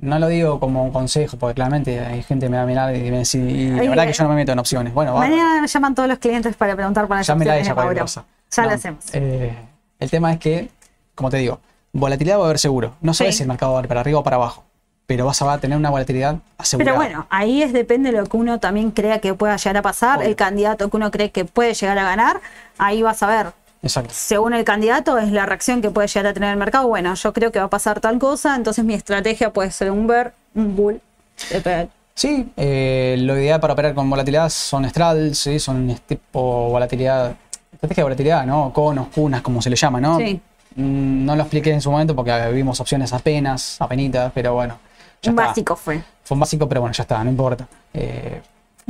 [0.01, 2.97] No lo digo como un consejo, porque claramente hay gente que me va a mirar
[2.97, 4.95] y me va decir, y la verdad eh, que yo no me meto en opciones.
[4.95, 5.15] Bueno.
[5.17, 7.61] Mañana me llaman todos los clientes para preguntar por las Ya me la.
[7.61, 9.05] Ya No, lo hacemos.
[9.13, 9.55] eh,
[9.99, 10.71] el tema es que,
[11.15, 11.61] como te digo,
[11.93, 12.95] volatilidad va a haber seguro.
[13.03, 13.39] No sabes Sí.
[13.39, 14.65] si el mercado va a ir para arriba o para abajo,
[15.07, 16.91] pero vas a tener una volatilidad asegurada.
[16.91, 19.83] Pero bueno, ahí es depende de lo que uno también crea que pueda llegar a
[19.83, 20.29] pasar, Obvio.
[20.29, 22.41] el candidato que uno cree que puede llegar a ganar,
[22.79, 23.53] ahí vas a ver.
[23.83, 24.15] Exacto.
[24.15, 26.87] Según el candidato es la reacción que puede llegar a tener el mercado.
[26.89, 30.07] Bueno, yo creo que va a pasar tal cosa, entonces mi estrategia puede ser un
[30.07, 31.01] bear, un bull.
[31.51, 31.89] depende.
[32.15, 35.59] Sí, eh, lo ideal para operar con volatilidad son straddles, ¿sí?
[35.59, 37.35] son tipo volatilidad,
[37.73, 38.71] estrategia de volatilidad, ¿no?
[38.73, 40.19] Conos, cunas, como se le llama, ¿no?
[40.19, 40.41] Sí.
[40.77, 44.79] Mm, No lo expliqué en su momento porque vimos opciones apenas, apenitas, pero bueno.
[45.27, 46.03] Un básico fue.
[46.23, 47.67] Fue un básico, pero bueno, ya está, no importa.
[47.95, 48.43] Eh,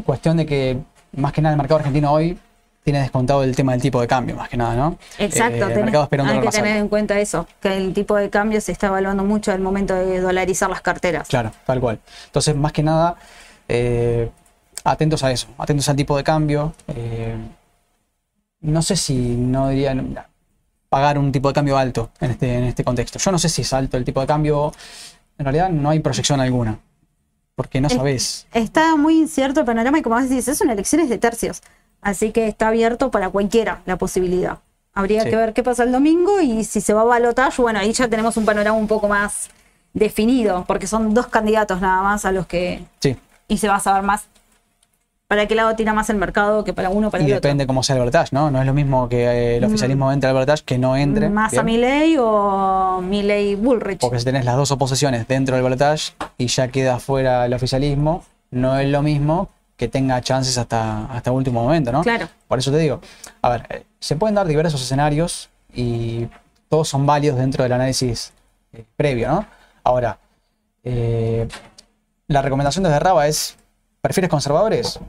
[0.04, 0.78] cuestión de que,
[1.12, 2.36] más que nada, el mercado argentino hoy
[2.82, 4.98] tiene descontado el tema del tipo de cambio, más que nada, ¿no?
[5.18, 8.72] Exacto, Eh, tenés- hay que tener en cuenta eso, que el tipo de cambio se
[8.72, 11.28] está evaluando mucho al momento de dolarizar las carteras.
[11.28, 12.00] Claro, tal cual.
[12.26, 13.16] Entonces, más que nada,
[13.68, 14.30] eh,
[14.84, 16.74] atentos a eso, atentos al tipo de cambio.
[16.88, 17.36] eh,
[18.60, 20.16] no sé si no dirían
[20.88, 23.18] pagar un tipo de cambio alto en este, en este contexto.
[23.18, 24.72] Yo no sé si es alto el tipo de cambio.
[25.38, 26.78] En realidad no hay proyección alguna.
[27.56, 28.46] Porque no sabés.
[28.54, 31.60] Está muy incierto el panorama y como vos decís, una elecciones de tercios.
[32.02, 34.58] Así que está abierto para cualquiera la posibilidad.
[34.94, 35.30] Habría Sí.
[35.30, 38.08] que ver qué pasa el domingo y si se va a balotaje, bueno, ahí ya
[38.08, 39.48] tenemos un panorama un poco más
[39.94, 42.82] definido, porque son dos candidatos nada más a los que...
[43.00, 43.16] Sí.
[43.48, 44.24] Y se va a saber más
[45.28, 47.40] para qué lado tira más el mercado que para uno para Y el otro.
[47.48, 48.50] depende cómo sea el balotaje, ¿no?
[48.50, 51.30] No es lo mismo que eh, el oficialismo entre al balotaje que no entre.
[51.30, 51.32] Mm.
[51.32, 51.62] Más a.
[51.62, 54.00] Milley o Milley Bullrich.
[54.00, 58.24] Porque si tenés las dos oposiciones dentro del balotaje y ya queda fuera el oficialismo,
[58.50, 59.48] no es lo mismo
[59.82, 62.02] que tenga chances hasta, hasta último momento, ¿no?
[62.02, 62.28] Claro.
[62.46, 63.00] Por eso te digo,
[63.42, 66.28] a ver, se pueden dar diversos escenarios y
[66.68, 68.32] todos son válidos dentro del análisis
[68.72, 69.46] eh, previo, ¿no?
[69.82, 70.20] Ahora,
[70.84, 71.48] eh,
[72.28, 73.56] la recomendación desde Raba es,
[74.00, 75.00] ¿prefieres conservadores?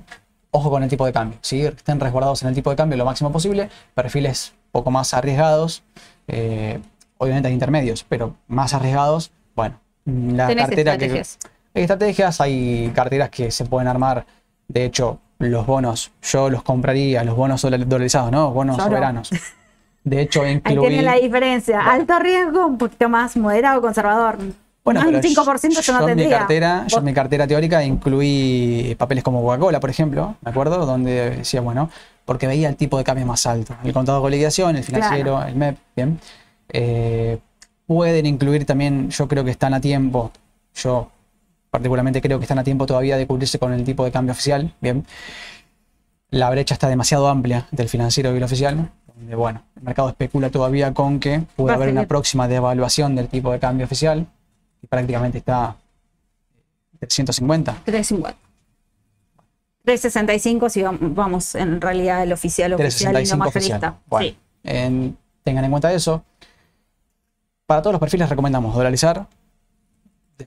[0.49, 1.63] Ojo con el tipo de cambio, ¿sí?
[1.63, 5.83] Estén resguardados en el tipo de cambio lo máximo posible, perfiles poco más arriesgados,
[6.27, 6.79] eh,
[7.19, 11.37] obviamente hay intermedios, pero más arriesgados, bueno, la Tenés cartera estrategias.
[11.43, 11.49] que...
[11.75, 14.25] Hay estrategias, hay carteras que se pueden armar,
[14.67, 18.51] de hecho, los bonos, yo los compraría, los bonos dola- dolarizados, ¿no?
[18.51, 19.29] Bonos soberanos.
[20.05, 20.87] De hecho, Ahí incluí...
[20.89, 21.79] tiene la diferencia.
[21.79, 24.37] Alto riesgo, un poquito más moderado, conservador.
[24.83, 26.39] Bueno, Más pero un 5% yo, no en mi tendría.
[26.39, 30.85] cartera, yo en mi cartera teórica incluí papeles como Coca-Cola, por ejemplo, ¿me acuerdo?
[30.85, 31.89] Donde decía, bueno,
[32.25, 33.75] porque veía el tipo de cambio más alto.
[33.81, 36.19] El contado con liquidación, el financiero, el MEP, bien.
[36.67, 37.37] Eh,
[37.87, 40.31] pueden incluir también, yo creo que están a tiempo,
[40.75, 41.09] yo
[41.77, 44.71] particularmente creo que están a tiempo todavía de cubrirse con el tipo de cambio oficial,
[44.79, 45.07] bien.
[46.29, 50.51] La brecha está demasiado amplia del financiero y el oficial, donde, bueno, el mercado especula
[50.51, 54.27] todavía con que puede haber una próxima devaluación del tipo de cambio oficial,
[54.83, 55.75] y prácticamente está
[56.99, 57.73] 350.
[57.85, 58.37] 350.
[59.83, 63.79] 365 si vam- vamos en realidad el oficial oficial y no 365 oficial.
[63.81, 64.03] mayorista.
[64.07, 64.37] Bueno, Sí.
[64.63, 66.23] en- tengan en cuenta eso.
[67.65, 69.25] Para todos los perfiles recomendamos dolarizar.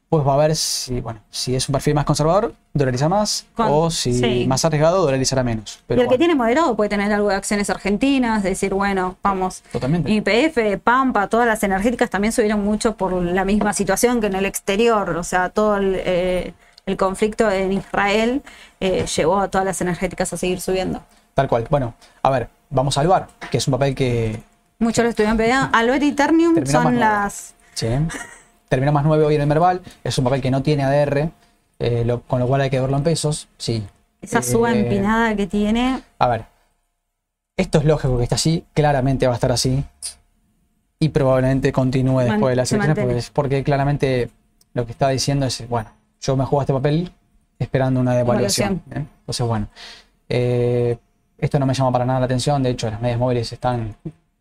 [0.00, 3.46] Después va a ver si, bueno, si es un perfil más conservador, dolariza más.
[3.54, 4.44] Con- o si sí.
[4.46, 5.76] más arriesgado, dolarizará menos.
[5.76, 9.62] y Pero el que tiene moderado puede tener algo de acciones argentinas, decir, bueno, vamos.
[9.72, 10.10] totalmente.
[10.12, 14.46] YPF, Pampa, todas las energéticas también subieron mucho por la misma situación que en el
[14.46, 15.10] exterior.
[15.16, 16.54] O sea, todo el, eh,
[16.86, 18.42] el conflicto en Israel
[18.80, 21.02] eh, llevó a todas las energéticas a seguir subiendo.
[21.34, 21.66] Tal cual.
[21.70, 24.40] Bueno, a ver, vamos al VAR, que es un papel que
[24.78, 25.64] Muchos lo estudian PDA.
[25.72, 27.54] Albert y Ternium son las.
[27.74, 27.86] sí,
[28.68, 29.80] terminó más 9 hoy en el Merval.
[30.04, 31.30] Es un papel que no tiene ADR,
[31.78, 33.48] eh, lo- con lo cual hay que verlo en pesos.
[33.58, 33.84] Sí.
[34.20, 36.00] Esa suba Eh, empinada que tiene.
[36.18, 36.44] A ver,
[37.56, 39.84] esto es lógico que está así, claramente va a estar así
[40.98, 44.30] y probablemente continúe después de las elecciones porque, porque claramente
[44.74, 45.90] lo que está diciendo es, bueno,
[46.20, 47.10] yo me juego a este papel
[47.58, 48.66] esperando una devaluación.
[48.66, 48.82] Evaluación.
[48.86, 49.08] ¿bien?
[49.20, 49.68] Entonces, bueno,
[50.28, 50.98] eh,
[51.38, 52.62] esto no me llama para nada la atención.
[52.62, 53.94] De hecho, las medias móviles están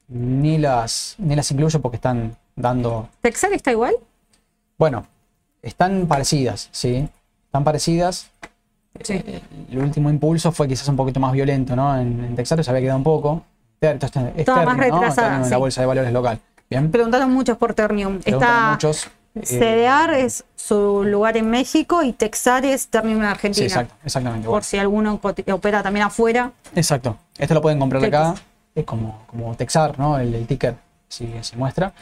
[0.07, 3.95] ni las ni las incluyo porque están dando ¿Texar está igual?
[4.77, 5.05] Bueno,
[5.61, 7.07] están parecidas, ¿sí?
[7.45, 8.29] Están parecidas.
[9.01, 9.23] Sí.
[9.71, 11.99] El último impulso fue quizás un poquito más violento, ¿no?
[11.99, 13.43] En, en Texaco se había quedado un poco.
[13.79, 14.83] Ter- esto está- es Estaba más ¿no?
[14.83, 15.59] retrasada, Ternium en la sí.
[15.59, 16.39] bolsa de valores local.
[16.69, 16.89] Bien.
[16.91, 18.19] Preguntaron muchos por Ternium.
[18.23, 19.07] Está muchos.
[19.35, 23.65] eh, CDR es su lugar en México y Texar es Ternium en sí, Argentina.
[23.67, 24.45] exacto, exactamente.
[24.45, 24.63] Por bueno.
[24.63, 25.19] si alguno
[25.51, 26.51] opera también afuera.
[26.73, 27.17] Exacto.
[27.37, 28.35] Esto lo pueden comprar ¿Qué acá.
[28.73, 30.17] Es como, como Texar, ¿no?
[30.19, 30.75] El, el ticker
[31.07, 31.93] sí se muestra.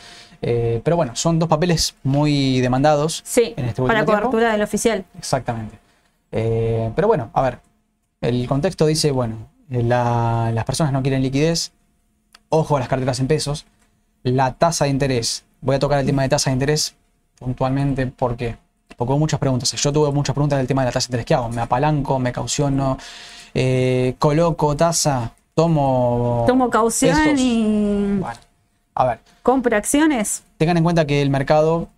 [0.42, 3.22] Eh, pero bueno, son dos papeles muy demandados.
[3.26, 4.12] Sí, En este para tiempo.
[4.14, 5.06] cobertura del oficial.
[5.18, 5.78] Exactamente.
[6.32, 7.60] Eh, pero bueno, a ver,
[8.22, 9.36] el contexto dice, bueno,
[9.70, 11.72] eh, la- las personas no quieren liquidez,
[12.50, 13.66] ojo a las carteras en pesos,
[14.24, 16.96] la tasa de interés, voy a tocar el tema de tasa de interés
[17.40, 18.58] puntualmente porque,
[18.98, 21.26] porque hubo muchas preguntas, yo tuve muchas preguntas del tema de la tasa de interés,
[21.26, 21.50] ¿qué hago?
[21.50, 22.20] ¿Me apalanco?
[22.20, 22.98] ¿Me cauciono?
[23.54, 25.34] Eh, ¿Coloco tasa?
[25.54, 28.40] ¿Tomo, Tomo caución y Bueno,
[28.96, 30.44] a ver, compro acciones.
[30.58, 31.90] tengan en cuenta que el mercado,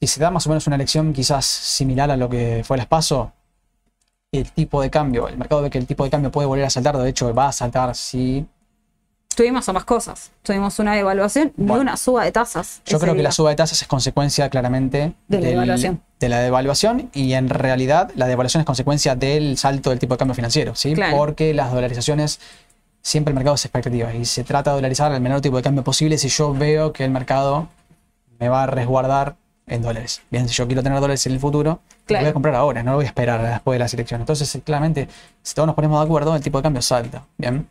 [0.00, 2.86] si se da más o menos una elección quizás similar a lo que fue el
[2.86, 3.32] paso,
[4.32, 6.70] el tipo de cambio, el mercado ve que el tipo de cambio puede volver a
[6.70, 8.46] saltar, de hecho va a saltar si...
[9.34, 10.32] Tuvimos ambas cosas.
[10.42, 12.82] Tuvimos una devaluación y una suba de tasas.
[12.84, 16.02] Yo creo que la suba de tasas es consecuencia claramente De la del- devaluación.
[16.18, 20.18] de la devaluación y en realidad la devaluación es consecuencia del salto del tipo de
[20.18, 20.94] cambio financiero, ¿sí?
[20.94, 21.16] Claro.
[21.16, 22.40] Porque las dolarizaciones,
[23.02, 25.82] siempre el mercado es expectativa y se trata de dolarizar al menor tipo de cambio
[25.84, 27.68] posible si yo veo que el mercado
[28.38, 29.36] me va a resguardar
[29.66, 30.22] en dólares.
[30.30, 32.22] Bien, si yo quiero tener dólares en el futuro, Claro.
[32.22, 34.22] lo voy a comprar ahora, no lo voy a esperar después de las elecciones.
[34.22, 35.08] Entonces, claramente,
[35.42, 37.24] si todos nos ponemos de acuerdo, el tipo de cambio salta.
[37.38, 37.68] Bien.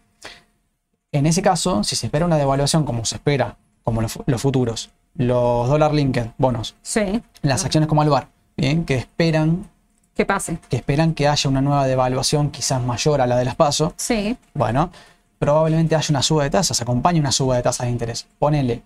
[1.12, 4.42] En ese caso, si se espera una devaluación como se espera, como los, fu- los
[4.42, 9.68] futuros, los dólar linked, bonos, Sí, las acciones como Alvar, bien, que esperan,
[10.16, 10.60] que pase.
[10.70, 14.38] que esperan que haya una nueva devaluación quizás mayor a la de las PASO, Sí,
[14.54, 14.92] bueno,
[15.40, 18.28] probablemente haya una suba de tasas, acompañe una suba de tasas de interés.
[18.38, 18.84] Ponele,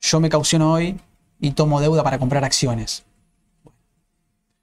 [0.00, 0.98] yo me cauciono hoy
[1.40, 3.04] y tomo deuda para comprar acciones.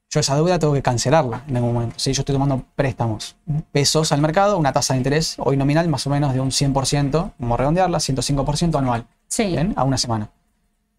[0.10, 2.00] Yo esa deuda tengo que cancelarla en algún momento.
[2.00, 3.36] Si yo estoy tomando préstamos,
[3.74, 7.34] pesos al mercado, una tasa de interés hoy nominal más o menos de un 100%,
[7.38, 9.06] vamos a redondearla, 105% anual.
[9.28, 9.48] sí.
[9.48, 9.74] ¿bien?
[9.76, 10.30] a una semana.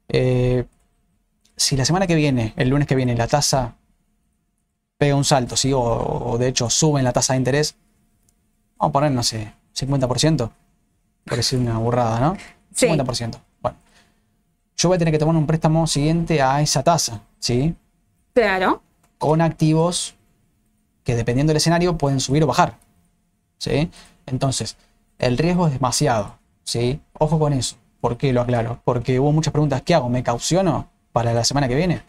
[0.08, 0.66] Eh,
[1.56, 3.76] si la semana que viene, el lunes que viene, la tasa
[4.98, 5.72] pega un salto, ¿sí?
[5.72, 7.76] o, o de hecho suben la tasa de interés,
[8.76, 10.50] vamos a poner, no sé, 50%,
[11.24, 12.36] por decir una burrada, ¿no?
[12.74, 12.86] Sí.
[12.86, 13.38] 50%.
[13.60, 13.76] Bueno,
[14.76, 17.74] yo voy a tener que tomar un préstamo siguiente a esa tasa, ¿sí?
[18.34, 18.82] Claro.
[19.18, 20.14] con activos
[21.02, 22.78] que dependiendo del escenario pueden subir o bajar.
[23.58, 23.90] ¿sí?
[24.26, 24.76] Entonces,
[25.18, 26.38] el riesgo es demasiado.
[26.64, 27.00] ¿sí?
[27.18, 27.76] Ojo con eso.
[28.00, 28.80] ¿Por qué lo aclaro?
[28.84, 29.82] Porque hubo muchas preguntas.
[29.82, 30.08] ¿Qué hago?
[30.08, 32.02] ¿Me cauciono para la semana que viene?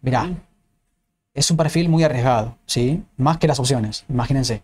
[0.00, 0.28] Mirá,
[1.34, 2.56] es un perfil muy arriesgado.
[2.66, 3.04] ¿sí?
[3.16, 4.04] Más que las opciones.
[4.08, 4.62] Imagínense.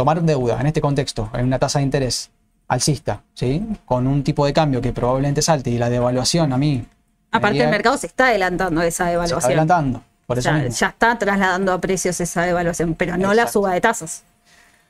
[0.00, 2.30] Tomar deuda en este contexto, en una tasa de interés
[2.68, 3.62] alcista, ¿sí?
[3.84, 6.86] con un tipo de cambio que probablemente salte y la devaluación a mí.
[7.30, 9.44] Aparte, el mercado se está adelantando a esa se está devaluación.
[9.44, 10.02] adelantando.
[10.26, 14.22] Por eso ya, está trasladando a precios esa devaluación, pero no la suba de tasas.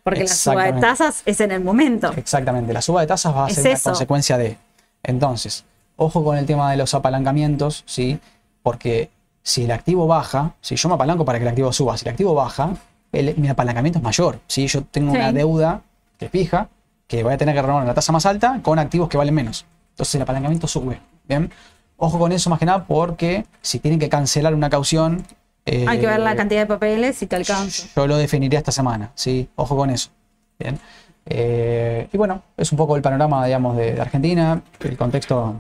[0.04, 2.12] Porque la suba de tasas es en el momento.
[2.16, 3.90] Exactamente, la suba de tasas va a Es ser una eso.
[3.90, 4.58] consecuencia de.
[5.02, 5.64] Entonces,
[5.96, 8.20] ojo con el tema de los apalancamientos, ¿sí?
[8.62, 9.11] Porque
[9.42, 12.12] si el activo baja, si yo me apalanco para que el activo suba, si el
[12.12, 12.76] activo baja,
[13.12, 14.40] el- mi apalancamiento es mayor.
[14.46, 15.34] Si yo tengo una Sí.
[15.34, 15.82] deuda
[16.18, 16.68] que es fija,
[17.06, 19.66] que voy a tener que renovar la tasa más alta con activos que valen menos.
[19.90, 21.00] Entonces el apalancamiento sube.
[21.28, 21.50] Bien.
[21.96, 25.24] Ojo con eso más que nada porque si tienen que cancelar una caución.
[25.66, 27.86] Hay que ver la eh, cantidad de papeles y te alcanza.
[27.94, 29.48] yo lo definiría esta semana, ¿sí?
[29.56, 30.11] Ojo con eso.
[30.58, 30.78] Bien.
[31.26, 34.62] Eh, y bueno, es un poco el panorama, digamos, de, de Argentina.
[34.80, 35.54] El contexto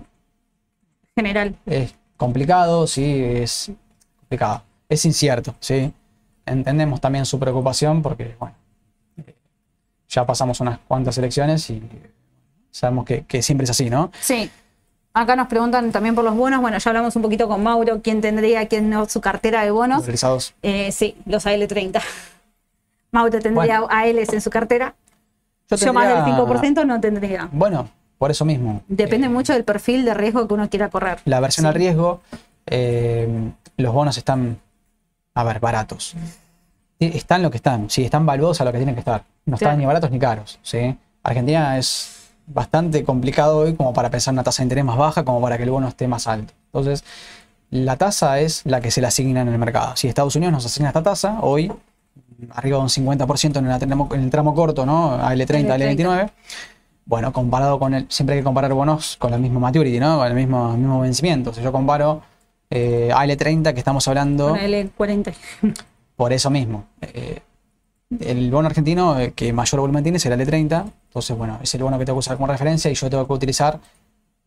[1.16, 1.54] General.
[1.66, 3.70] es complicado, sí, es
[4.20, 4.62] complicado.
[4.88, 5.92] Es incierto, ¿sí?
[6.50, 8.54] Entendemos también su preocupación porque, bueno,
[9.18, 9.34] eh,
[10.08, 11.82] ya pasamos unas cuantas elecciones y
[12.70, 14.10] sabemos que, que siempre es así, ¿no?
[14.20, 14.50] Sí.
[15.12, 16.60] Acá nos preguntan también por los bonos.
[16.60, 20.02] Bueno, ya hablamos un poquito con Mauro, quién tendría, quién no, su cartera de bonos.
[20.04, 20.54] Realizados.
[20.62, 22.00] Eh, sí, los AL30.
[23.12, 23.88] Mauro tendría Bueno.
[23.90, 24.94] ALs en su cartera.
[25.68, 27.48] Yo, más del 5% no tendría.
[27.52, 27.88] Bueno,
[28.18, 28.82] por eso mismo.
[28.88, 31.20] Depende Eh, mucho del perfil de riesgo que uno quiera correr.
[31.24, 31.68] la versión Sí.
[31.68, 32.20] al riesgo,
[32.66, 34.58] eh, los bonos están,
[35.34, 36.14] a ver, baratos.
[37.00, 39.24] Están lo que están, sí, están valuados a lo que tienen que estar.
[39.46, 39.78] No están Claro.
[39.78, 40.96] ni baratos ni caros, ¿sí?
[41.22, 45.40] Argentina es bastante complicado hoy como para pensar una tasa de interés más baja, como
[45.40, 46.52] para que el bono esté más alto.
[46.66, 47.04] Entonces,
[47.70, 49.96] la tasa es la que se le asigna en el mercado.
[49.96, 51.72] Si Estados Unidos nos asigna esta tasa, hoy,
[52.50, 55.18] arriba de un 50% en, el tramo, en el tramo corto, ¿no?
[55.18, 56.30] AL30, AL29.
[57.06, 58.06] Bueno, comparado con el.
[58.10, 60.18] Siempre hay que comparar bonos con la misma maturity, ¿no?
[60.18, 61.52] Con el mismo, mismo vencimiento.
[61.54, 62.22] Si yo comparo
[62.70, 64.50] eh, AL30, que estamos hablando.
[64.50, 65.34] Con AL40.
[66.20, 66.84] Por eso mismo.
[67.00, 67.40] Eh,
[68.20, 71.74] el bono argentino eh, que mayor volumen tiene será el de 30, entonces bueno, es
[71.74, 73.80] el bono que tengo que usar como referencia y yo tengo que utilizar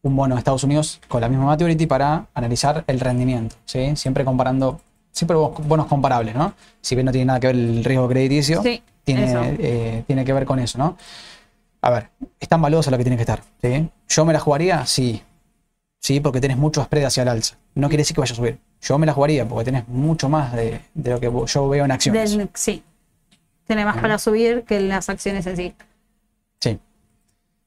[0.03, 3.95] un bono de Estados Unidos con la misma maturity para analizar el rendimiento, ¿sí?
[3.95, 6.53] Siempre comparando, siempre bonos comparables, ¿no?
[6.80, 10.34] Si bien no tiene nada que ver el riesgo crediticio, Sí, tiene, eh, tiene que
[10.34, 10.95] ver con eso, ¿no?
[11.82, 12.09] A ver,
[12.39, 13.89] están valuados a lo que tienen que estar, ¿sí?
[14.09, 14.86] ¿Yo me la jugaría?
[14.86, 15.24] Sí.
[16.04, 17.56] Sí, porque tenés mucho spread hacia el alza.
[17.76, 18.60] No quiere decir que vaya a subir.
[18.82, 21.91] Yo me la jugaría porque tenés mucho más de, de lo que yo veo en
[21.91, 22.36] acciones.
[22.36, 22.84] Del- sí.
[23.66, 25.74] Tiene más para subir que las acciones en sí.
[26.60, 26.78] Sí.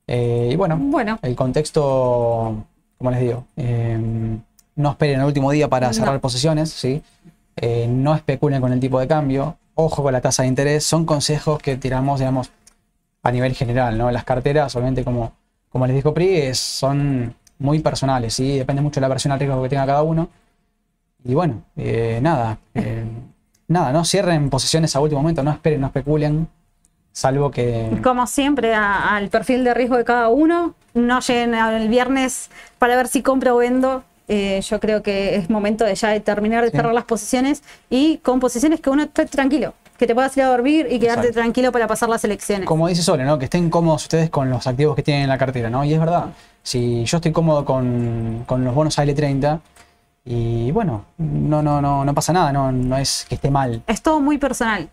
[0.07, 2.62] Eh, y bueno, Bueno, el contexto,
[2.99, 3.99] como les digo, eh,
[4.76, 5.95] no esperen el último día para No.
[5.95, 7.03] cerrar posiciones, ¿sí?
[7.57, 11.07] Eh, no especulen con el tipo de cambio, ojo con la tasa de interés, son
[11.07, 12.51] consejos que tiramos, digamos,
[13.22, 14.11] a nivel general, ¿no?
[14.11, 15.32] Las carteras, obviamente, como,
[15.70, 18.59] como les dijo Pri, es- son muy personales, ¿sí?
[18.59, 20.28] Depende mucho de la versión al riesgo que tenga cada uno.
[21.24, 23.04] Y bueno, eh, nada, eh,
[23.68, 26.48] nada, no cierren posiciones a último momento, no esperen, no especulen,
[27.12, 27.98] salvo que...
[28.02, 30.74] como siempre, al perfil de riesgo de cada uno.
[30.94, 32.48] No lleguen el viernes
[32.78, 34.02] para ver si compro o vendo.
[34.28, 36.76] Eh, yo creo que es momento de ya de terminar de Sí.
[36.76, 40.46] cerrar las posiciones y con posiciones que uno esté tranquilo, que te puedas ir a
[40.48, 41.40] dormir y quedarte Exacto.
[41.40, 42.66] tranquilo para pasar las elecciones.
[42.66, 43.38] como dice Sole, ¿no?
[43.38, 45.84] Que estén cómodos ustedes con los activos que tienen en la cartera, ¿no?
[45.84, 46.26] Y es verdad,
[46.67, 49.61] si yo estoy cómodo con, con los bonos AL30
[50.25, 53.85] y bueno, no, no, no, no pasa nada, no, no es que esté mal.
[53.87, 54.89] es todo muy personal.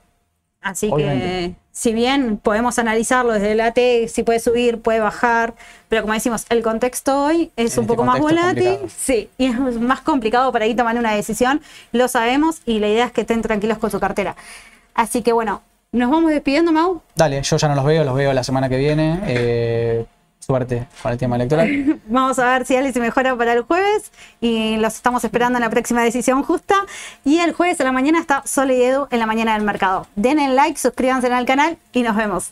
[0.62, 1.26] Así Obviamente.
[1.26, 5.56] que, si bien podemos analizarlo desde el AT, si puede subir, puede bajar,
[5.90, 9.48] pero como decimos, el contexto hoy es En un este poco más volátil, sí, y
[9.48, 11.60] es más complicado para ir tomando una decisión,
[11.92, 14.36] lo sabemos, y la idea es que estén tranquilos con su cartera.
[14.94, 17.02] Así que bueno, nos vamos despidiendo, Mau.
[17.16, 19.20] Dale, yo ya no los veo, los veo la semana que viene.
[19.26, 20.06] eh,
[20.46, 22.00] suerte con el tema electoral.
[22.08, 25.64] Vamos a ver si Ale se mejora para el jueves y los estamos esperando en
[25.64, 26.76] la próxima decisión justa.
[27.24, 30.08] Y el jueves a la mañana está Sole y Edu en la mañana del mercado.
[30.16, 32.52] Den el like, suscríbanse al canal y nos vemos.